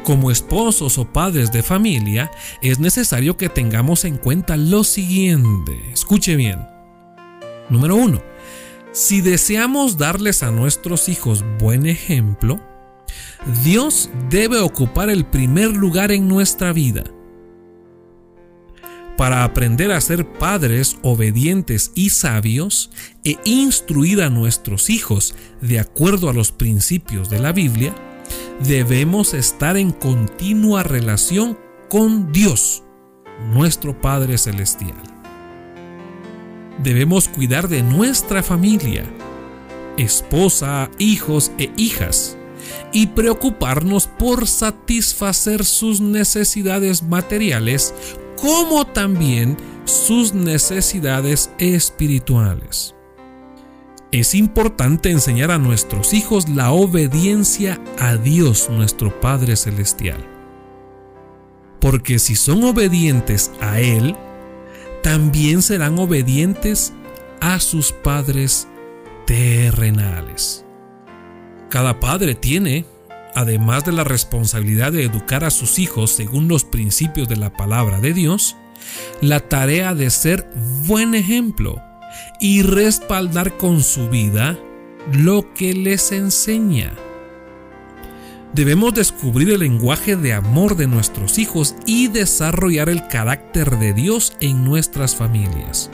como 0.04 0.30
esposos 0.30 0.96
o 0.96 1.12
padres 1.12 1.52
de 1.52 1.62
familia, 1.62 2.30
es 2.62 2.78
necesario 2.78 3.37
que 3.37 3.50
tengamos 3.50 4.06
en 4.06 4.16
cuenta 4.16 4.56
lo 4.56 4.84
siguiente. 4.84 5.78
Escuche 5.92 6.34
bien. 6.34 6.66
Número 7.68 7.94
uno, 7.94 8.22
si 8.92 9.20
deseamos 9.20 9.98
darles 9.98 10.42
a 10.42 10.50
nuestros 10.50 11.11
hijos 11.11 11.44
buen 11.58 11.84
ejemplo, 11.84 12.58
Dios 13.62 14.11
debe 14.29 14.59
ocupar 14.59 15.11
el 15.11 15.24
primer 15.24 15.70
lugar 15.70 16.12
en 16.12 16.29
nuestra 16.29 16.72
vida. 16.72 17.05
Para 19.16 19.42
aprender 19.42 19.90
a 19.90 20.01
ser 20.01 20.33
padres 20.33 20.98
obedientes 21.03 21.90
y 21.94 22.11
sabios 22.11 22.90
e 23.24 23.37
instruir 23.44 24.22
a 24.22 24.31
nuestros 24.31 24.90
hijos 24.90 25.35
de 25.61 25.81
acuerdo 25.81 26.29
a 26.29 26.33
los 26.33 26.53
principios 26.53 27.29
de 27.29 27.40
la 27.40 27.53
Biblia, 27.53 27.94
debemos 28.62 29.35
estar 29.35 29.77
en 29.77 29.90
continua 29.90 30.83
relación 30.83 31.59
con 31.88 32.33
Dios, 32.33 32.85
nuestro 33.53 34.01
Padre 34.01 34.38
Celestial. 34.38 35.03
Debemos 36.83 37.29
cuidar 37.29 37.66
de 37.66 37.83
nuestra 37.83 38.44
familia, 38.44 39.05
esposa, 39.96 40.90
hijos 40.98 41.51
e 41.59 41.72
hijas 41.77 42.38
y 42.92 43.09
preocuparnos 43.09 44.07
por 44.07 44.46
satisfacer 44.46 45.64
sus 45.64 46.00
necesidades 46.00 47.02
materiales 47.02 47.94
como 48.37 48.87
también 48.87 49.57
sus 49.85 50.35
necesidades 50.35 51.50
espirituales. 51.59 52.94
Es 54.11 54.35
importante 54.35 55.11
enseñar 55.11 55.50
a 55.50 55.59
nuestros 55.59 56.14
hijos 56.14 56.48
la 56.48 56.72
obediencia 56.72 57.78
a 57.98 58.16
Dios 58.16 58.70
nuestro 58.70 59.20
Padre 59.20 59.54
Celestial. 59.57 60.24
Porque 61.81 62.18
si 62.18 62.35
son 62.35 62.64
obedientes 62.64 63.50
a 63.61 63.81
Él, 63.81 64.16
también 65.02 65.62
serán 65.62 65.98
obedientes 65.98 66.92
a 67.40 67.61
sus 67.61 67.92
padres 67.92 68.66
terrenales. 69.26 70.64
Cada 71.68 72.00
padre 72.00 72.35
tiene, 72.35 72.87
además 73.35 73.85
de 73.85 73.92
la 73.92 74.04
responsabilidad 74.04 74.92
de 74.92 75.04
educar 75.04 75.44
a 75.44 75.50
sus 75.50 75.78
hijos 75.78 76.11
según 76.11 76.48
los 76.48 76.64
principios 76.64 77.28
de 77.28 77.37
la 77.37 77.52
palabra 77.52 78.00
de 78.00 78.14
Dios, 78.14 78.57
la 79.20 79.40
tarea 79.40 79.94
de 79.94 80.11
ser 80.11 80.48
buen 80.87 81.14
ejemplo 81.14 81.83
y 82.40 82.62
respaldar 82.62 83.57
con 83.57 83.83
su 83.83 84.09
vida 84.09 84.59
lo 85.12 85.52
que 85.54 85.74
les 85.74 86.12
enseña. 86.12 86.94
Debemos 88.54 88.94
descubrir 88.94 89.50
el 89.50 89.61
lenguaje 89.61 90.16
de 90.16 90.33
amor 90.33 90.74
de 90.74 90.87
nuestros 90.87 91.38
hijos 91.38 91.76
y 91.85 92.09
desarrollar 92.09 92.88
el 92.88 93.07
carácter 93.09 93.78
de 93.78 93.92
Dios 93.92 94.33
en 94.40 94.64
nuestras 94.64 95.14
familias. 95.14 95.90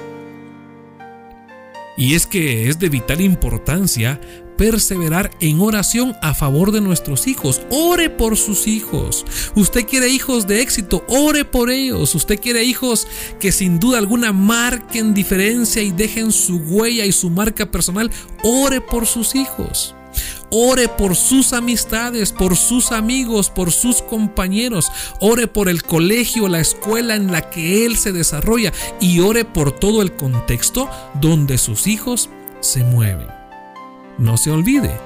Y 1.96 2.14
es 2.14 2.26
que 2.26 2.68
es 2.68 2.78
de 2.78 2.88
vital 2.88 3.20
importancia 3.20 4.20
perseverar 4.56 5.30
en 5.40 5.60
oración 5.60 6.16
a 6.22 6.34
favor 6.34 6.72
de 6.72 6.80
nuestros 6.80 7.26
hijos. 7.26 7.60
Ore 7.70 8.10
por 8.10 8.36
sus 8.36 8.66
hijos. 8.66 9.24
Usted 9.54 9.86
quiere 9.86 10.08
hijos 10.08 10.46
de 10.46 10.60
éxito, 10.60 11.04
ore 11.08 11.44
por 11.44 11.70
ellos. 11.70 12.14
Usted 12.14 12.40
quiere 12.40 12.64
hijos 12.64 13.06
que 13.40 13.52
sin 13.52 13.78
duda 13.78 13.98
alguna 13.98 14.32
marquen 14.32 15.14
diferencia 15.14 15.82
y 15.82 15.90
dejen 15.90 16.32
su 16.32 16.56
huella 16.56 17.04
y 17.04 17.12
su 17.12 17.30
marca 17.30 17.70
personal, 17.70 18.10
ore 18.42 18.80
por 18.80 19.06
sus 19.06 19.34
hijos. 19.34 19.94
Ore 20.50 20.88
por 20.88 21.16
sus 21.16 21.52
amistades, 21.52 22.30
por 22.30 22.56
sus 22.56 22.92
amigos, 22.92 23.50
por 23.50 23.72
sus 23.72 24.02
compañeros. 24.02 24.86
Ore 25.20 25.48
por 25.48 25.68
el 25.68 25.82
colegio, 25.82 26.46
la 26.46 26.60
escuela 26.60 27.16
en 27.16 27.32
la 27.32 27.50
que 27.50 27.84
él 27.84 27.96
se 27.96 28.12
desarrolla 28.12 28.72
y 29.00 29.20
ore 29.20 29.44
por 29.44 29.72
todo 29.72 30.02
el 30.02 30.14
contexto 30.14 30.88
donde 31.20 31.58
sus 31.58 31.88
hijos 31.88 32.30
se 32.60 32.84
mueven. 32.84 33.43
No 34.18 34.37
se 34.37 34.50
olvide, 34.50 34.96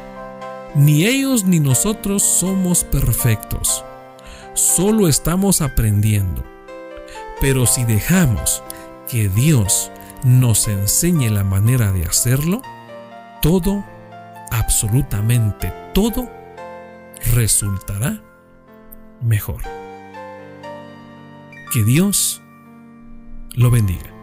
ni 0.75 1.07
ellos 1.07 1.45
ni 1.45 1.61
nosotros 1.61 2.23
somos 2.23 2.85
perfectos. 2.85 3.85
Solo 4.55 5.09
estamos 5.09 5.63
aprendiendo. 5.63 6.45
Pero 7.41 7.67
si 7.67 7.85
dejamos 7.85 8.63
que 9.09 9.29
Dios 9.29 9.91
nos 10.25 10.69
enseñe 10.69 11.31
la 11.31 11.45
manera 11.45 11.93
de 11.93 12.05
hacerlo, 12.05 12.63
todo 13.41 13.85
absolutamente 14.51 15.73
todo 15.95 16.29
resultará 17.33 18.23
mejor. 19.21 19.63
Que 21.73 21.85
Dios 21.85 22.43
lo 23.55 23.71
bendiga. 23.71 24.18